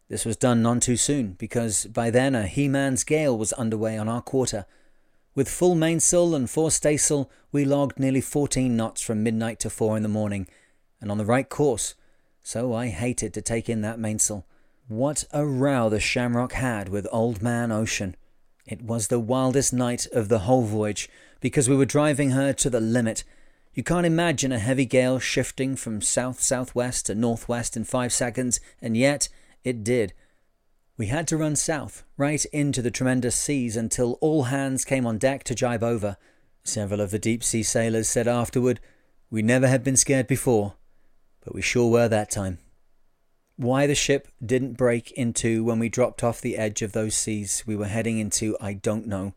This 0.09 0.25
was 0.25 0.35
done 0.35 0.61
none 0.61 0.81
too 0.81 0.97
soon, 0.97 1.33
because 1.39 1.85
by 1.85 2.09
then 2.09 2.35
a 2.35 2.47
he-man's 2.47 3.05
gale 3.05 3.37
was 3.37 3.53
underway 3.53 3.97
on 3.97 4.09
our 4.09 4.21
quarter. 4.21 4.65
With 5.35 5.49
full 5.49 5.73
mainsail 5.73 6.35
and 6.35 6.47
fore 6.47 6.69
staysail, 6.69 7.29
we 7.51 7.65
logged 7.65 7.99
nearly 7.99 8.21
14 8.21 8.75
knots 8.75 9.01
from 9.01 9.23
midnight 9.23 9.59
to 9.61 9.69
four 9.69 9.97
in 9.97 10.03
the 10.03 10.09
morning, 10.09 10.47
and 11.01 11.09
on 11.09 11.17
the 11.17 11.25
right 11.25 11.49
course, 11.49 11.95
so 12.43 12.73
I 12.73 12.89
hated 12.89 13.33
to 13.33 13.41
take 13.41 13.67
in 13.67 13.81
that 13.81 13.97
mainsail. 13.97 14.45
What 14.87 15.23
a 15.31 15.43
row 15.43 15.89
the 15.89 15.99
Shamrock 15.99 16.53
had 16.53 16.87
with 16.89 17.07
Old 17.11 17.41
Man 17.41 17.71
Ocean. 17.71 18.15
It 18.67 18.83
was 18.83 19.07
the 19.07 19.19
wildest 19.19 19.73
night 19.73 20.05
of 20.13 20.29
the 20.29 20.39
whole 20.39 20.63
voyage, 20.63 21.09
because 21.39 21.67
we 21.67 21.75
were 21.75 21.85
driving 21.85 22.31
her 22.31 22.53
to 22.53 22.69
the 22.69 22.79
limit. 22.79 23.23
You 23.73 23.81
can't 23.81 24.05
imagine 24.05 24.51
a 24.51 24.59
heavy 24.59 24.85
gale 24.85 25.17
shifting 25.17 25.75
from 25.75 26.01
south 26.01 26.41
southwest 26.41 27.07
to 27.07 27.15
northwest 27.15 27.75
in 27.75 27.85
five 27.85 28.13
seconds, 28.13 28.59
and 28.81 28.95
yet 28.95 29.29
it 29.63 29.83
did. 29.83 30.13
We 30.95 31.07
had 31.07 31.27
to 31.29 31.37
run 31.37 31.55
south, 31.55 32.03
right 32.17 32.45
into 32.45 32.81
the 32.83 32.91
tremendous 32.91 33.35
seas, 33.35 33.75
until 33.75 34.19
all 34.21 34.43
hands 34.43 34.85
came 34.85 35.07
on 35.07 35.17
deck 35.17 35.43
to 35.45 35.55
jibe 35.55 35.81
over. 35.81 36.17
Several 36.63 37.01
of 37.01 37.09
the 37.09 37.17
deep 37.17 37.43
sea 37.43 37.63
sailors 37.63 38.07
said 38.07 38.27
afterward, 38.27 38.79
We 39.31 39.41
never 39.41 39.67
had 39.67 39.83
been 39.83 39.97
scared 39.97 40.27
before, 40.27 40.75
but 41.43 41.55
we 41.55 41.63
sure 41.63 41.89
were 41.89 42.07
that 42.09 42.29
time. 42.29 42.59
Why 43.55 43.87
the 43.87 43.95
ship 43.95 44.27
didn't 44.43 44.77
break 44.77 45.11
in 45.13 45.33
two 45.33 45.63
when 45.63 45.79
we 45.79 45.89
dropped 45.89 46.23
off 46.23 46.41
the 46.41 46.57
edge 46.57 46.83
of 46.83 46.91
those 46.91 47.15
seas 47.15 47.63
we 47.65 47.75
were 47.75 47.87
heading 47.87 48.19
into, 48.19 48.55
I 48.61 48.73
don't 48.73 49.07
know. 49.07 49.33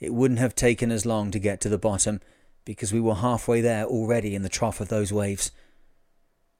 It 0.00 0.12
wouldn't 0.12 0.40
have 0.40 0.56
taken 0.56 0.90
as 0.90 1.06
long 1.06 1.30
to 1.30 1.38
get 1.38 1.60
to 1.60 1.68
the 1.68 1.78
bottom, 1.78 2.20
because 2.64 2.92
we 2.92 3.00
were 3.00 3.14
halfway 3.14 3.60
there 3.60 3.84
already 3.84 4.34
in 4.34 4.42
the 4.42 4.48
trough 4.48 4.80
of 4.80 4.88
those 4.88 5.12
waves. 5.12 5.52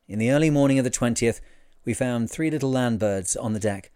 In 0.06 0.20
the 0.20 0.30
early 0.30 0.50
morning 0.50 0.78
of 0.78 0.84
the 0.84 0.90
20th, 0.90 1.40
we 1.84 1.94
found 1.94 2.30
three 2.30 2.50
little 2.50 2.70
land 2.70 3.00
birds 3.00 3.34
on 3.34 3.54
the 3.54 3.60
deck. 3.60 3.90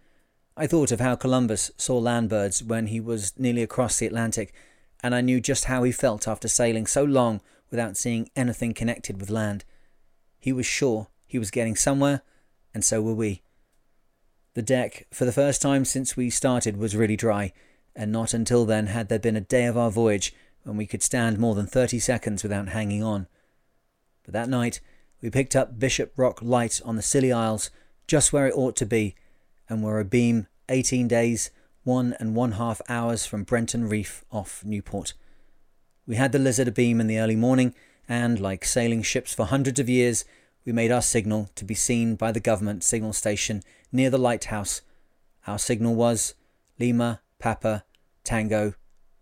I 0.56 0.68
thought 0.68 0.92
of 0.92 1.00
how 1.00 1.16
Columbus 1.16 1.72
saw 1.76 1.98
land 1.98 2.28
birds 2.28 2.62
when 2.62 2.86
he 2.86 3.00
was 3.00 3.32
nearly 3.36 3.62
across 3.62 3.98
the 3.98 4.06
Atlantic, 4.06 4.54
and 5.02 5.12
I 5.12 5.20
knew 5.20 5.40
just 5.40 5.64
how 5.64 5.82
he 5.82 5.90
felt 5.90 6.28
after 6.28 6.46
sailing 6.46 6.86
so 6.86 7.02
long 7.02 7.40
without 7.70 7.96
seeing 7.96 8.30
anything 8.36 8.72
connected 8.72 9.18
with 9.18 9.30
land. 9.30 9.64
He 10.38 10.52
was 10.52 10.64
sure 10.64 11.08
he 11.26 11.40
was 11.40 11.50
getting 11.50 11.74
somewhere, 11.74 12.22
and 12.72 12.84
so 12.84 13.02
were 13.02 13.14
we. 13.14 13.42
The 14.54 14.62
deck, 14.62 15.08
for 15.10 15.24
the 15.24 15.32
first 15.32 15.60
time 15.60 15.84
since 15.84 16.16
we 16.16 16.30
started, 16.30 16.76
was 16.76 16.94
really 16.94 17.16
dry, 17.16 17.52
and 17.96 18.12
not 18.12 18.32
until 18.32 18.64
then 18.64 18.86
had 18.86 19.08
there 19.08 19.18
been 19.18 19.36
a 19.36 19.40
day 19.40 19.64
of 19.64 19.76
our 19.76 19.90
voyage 19.90 20.32
when 20.62 20.76
we 20.76 20.86
could 20.86 21.02
stand 21.02 21.38
more 21.38 21.56
than 21.56 21.66
30 21.66 21.98
seconds 21.98 22.44
without 22.44 22.68
hanging 22.68 23.02
on. 23.02 23.26
But 24.22 24.34
that 24.34 24.48
night, 24.48 24.80
we 25.20 25.30
picked 25.30 25.56
up 25.56 25.80
Bishop 25.80 26.12
Rock 26.16 26.40
Light 26.40 26.80
on 26.84 26.94
the 26.94 27.02
Scilly 27.02 27.32
Isles, 27.32 27.70
just 28.06 28.32
where 28.32 28.46
it 28.46 28.54
ought 28.54 28.76
to 28.76 28.86
be, 28.86 29.16
and 29.68 29.82
were 29.82 30.02
abeam 30.02 30.46
18 30.68 31.08
days, 31.08 31.50
one 31.82 32.14
and 32.18 32.34
one 32.34 32.52
half 32.52 32.80
hours 32.88 33.26
from 33.26 33.44
Brenton 33.44 33.88
Reef 33.88 34.24
off 34.30 34.64
Newport. 34.64 35.14
We 36.06 36.16
had 36.16 36.32
the 36.32 36.38
Lizard 36.38 36.68
abeam 36.68 37.00
in 37.00 37.06
the 37.06 37.18
early 37.18 37.36
morning, 37.36 37.74
and, 38.08 38.38
like 38.38 38.64
sailing 38.64 39.02
ships 39.02 39.32
for 39.32 39.46
hundreds 39.46 39.80
of 39.80 39.88
years, 39.88 40.24
we 40.64 40.72
made 40.72 40.90
our 40.90 41.02
signal 41.02 41.50
to 41.54 41.64
be 41.64 41.74
seen 41.74 42.14
by 42.16 42.32
the 42.32 42.40
government 42.40 42.84
signal 42.84 43.12
station 43.12 43.62
near 43.92 44.10
the 44.10 44.18
lighthouse. 44.18 44.82
Our 45.46 45.58
signal 45.58 45.94
was 45.94 46.34
Lima, 46.78 47.20
Papa, 47.38 47.84
Tango, 48.24 48.74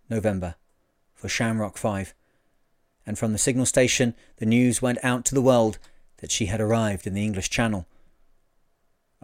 November 0.08 0.54
for 1.14 1.28
Shamrock 1.28 1.76
5. 1.76 2.14
And 3.06 3.18
from 3.18 3.32
the 3.32 3.38
signal 3.38 3.66
station, 3.66 4.14
the 4.36 4.46
news 4.46 4.80
went 4.80 4.98
out 5.02 5.24
to 5.26 5.34
the 5.34 5.42
world 5.42 5.78
that 6.18 6.30
she 6.30 6.46
had 6.46 6.60
arrived 6.60 7.06
in 7.06 7.14
the 7.14 7.24
English 7.24 7.50
Channel. 7.50 7.86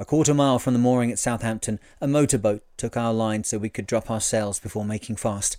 A 0.01 0.05
quarter 0.05 0.33
mile 0.33 0.61
from 0.61 0.75
the 0.75 0.79
mooring 0.79 1.11
at 1.11 1.19
Southampton, 1.19 1.81
a 2.01 2.07
motorboat 2.07 2.63
took 2.77 2.97
our 2.97 3.13
line 3.13 3.43
so 3.43 3.59
we 3.59 3.69
could 3.69 3.87
drop 3.87 4.09
our 4.09 4.21
sails 4.21 4.61
before 4.61 4.85
making 4.85 5.17
fast. 5.17 5.57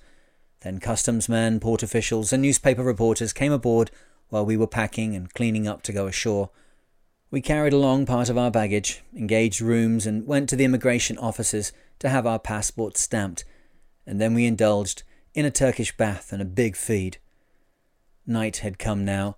Then 0.62 0.80
customs 0.80 1.28
men, 1.28 1.60
port 1.60 1.84
officials, 1.84 2.32
and 2.32 2.42
newspaper 2.42 2.82
reporters 2.82 3.34
came 3.34 3.52
aboard 3.52 3.92
while 4.30 4.46
we 4.46 4.56
were 4.56 4.66
packing 4.66 5.14
and 5.14 5.34
cleaning 5.34 5.68
up 5.68 5.82
to 5.84 5.92
go 5.92 6.08
ashore. 6.08 6.52
We 7.30 7.42
carried 7.42 7.74
along 7.74 8.06
part 8.06 8.30
of 8.30 8.38
our 8.38 8.50
baggage, 8.50 9.02
engaged 9.14 9.60
rooms, 9.60 10.06
and 10.06 10.26
went 10.26 10.48
to 10.50 10.56
the 10.56 10.64
immigration 10.64 11.18
offices 11.18 11.74
to 12.00 12.08
have 12.08 12.26
our 12.26 12.40
passports 12.40 13.02
stamped, 13.02 13.44
and 14.08 14.22
then 14.22 14.34
we 14.34 14.46
indulged 14.46 15.04
in 15.34 15.46
a 15.46 15.52
Turkish 15.52 15.96
bath 15.98 16.32
and 16.32 16.42
a 16.42 16.46
big 16.46 16.78
feed. 16.78 17.18
Night 18.26 18.58
had 18.58 18.80
come 18.80 19.04
now, 19.04 19.36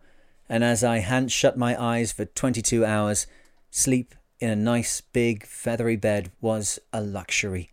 and 0.48 0.64
as 0.64 0.84
I 0.84 1.00
hadn't 1.00 1.30
shut 1.30 1.58
my 1.58 1.82
eyes 1.82 2.12
for 2.12 2.26
twenty 2.26 2.62
two 2.62 2.86
hours, 2.86 3.26
sleep 3.72 4.14
in 4.42 4.50
a 4.50 4.56
nice 4.56 5.02
big 5.02 5.46
feathery 5.46 5.96
bed 5.96 6.32
was 6.42 6.80
a 6.92 7.00
luxury. 7.00 7.72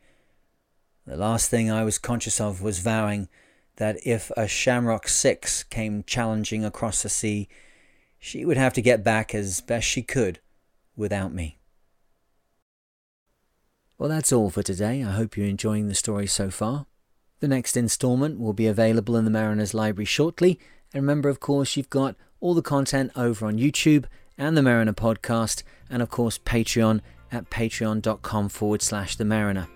The 1.06 1.16
last 1.16 1.48
thing 1.48 1.70
I 1.70 1.82
was 1.82 1.98
conscious 1.98 2.40
of 2.40 2.60
was 2.60 2.80
vowing 2.80 3.28
that 3.76 3.96
if 4.04 4.30
a 4.36 4.46
Shamrock 4.46 5.08
Six 5.08 5.62
came 5.62 6.04
challenging 6.04 6.64
across 6.64 7.02
the 7.02 7.08
sea, 7.08 7.48
she 8.18 8.44
would 8.44 8.58
have 8.58 8.74
to 8.74 8.82
get 8.82 9.02
back 9.02 9.34
as 9.34 9.62
best 9.62 9.88
she 9.88 10.02
could 10.02 10.40
without 10.94 11.32
me. 11.32 11.58
Well, 13.96 14.10
that's 14.10 14.32
all 14.32 14.50
for 14.50 14.62
today. 14.62 15.02
I 15.02 15.12
hope 15.12 15.36
you're 15.36 15.46
enjoying 15.46 15.88
the 15.88 15.94
story 15.94 16.26
so 16.26 16.50
far. 16.50 16.86
The 17.40 17.48
next 17.48 17.76
instalment 17.76 18.38
will 18.38 18.52
be 18.52 18.66
available 18.66 19.16
in 19.16 19.24
the 19.24 19.30
Mariner's 19.30 19.74
Library 19.74 20.04
shortly. 20.04 20.60
And 20.92 21.02
remember, 21.02 21.28
of 21.28 21.40
course, 21.40 21.76
you've 21.76 21.90
got 21.90 22.16
all 22.40 22.54
the 22.54 22.62
content 22.62 23.12
over 23.16 23.46
on 23.46 23.58
YouTube 23.58 24.04
and 24.38 24.56
the 24.56 24.62
Mariner 24.62 24.92
podcast, 24.92 25.62
and 25.90 26.00
of 26.00 26.08
course, 26.08 26.38
Patreon 26.38 27.00
at 27.30 27.50
patreon.com 27.50 28.48
forward 28.48 28.80
slash 28.80 29.16
the 29.16 29.24
Mariner. 29.24 29.68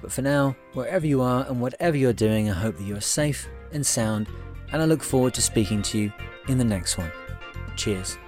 But 0.00 0.12
for 0.12 0.22
now, 0.22 0.56
wherever 0.74 1.06
you 1.06 1.22
are 1.22 1.46
and 1.46 1.60
whatever 1.60 1.96
you're 1.96 2.12
doing, 2.12 2.50
I 2.50 2.54
hope 2.54 2.76
that 2.76 2.84
you 2.84 2.96
are 2.96 3.00
safe 3.00 3.48
and 3.72 3.84
sound, 3.84 4.28
and 4.72 4.82
I 4.82 4.84
look 4.84 5.02
forward 5.02 5.34
to 5.34 5.42
speaking 5.42 5.82
to 5.82 5.98
you 5.98 6.12
in 6.48 6.58
the 6.58 6.64
next 6.64 6.98
one. 6.98 7.10
Cheers. 7.76 8.18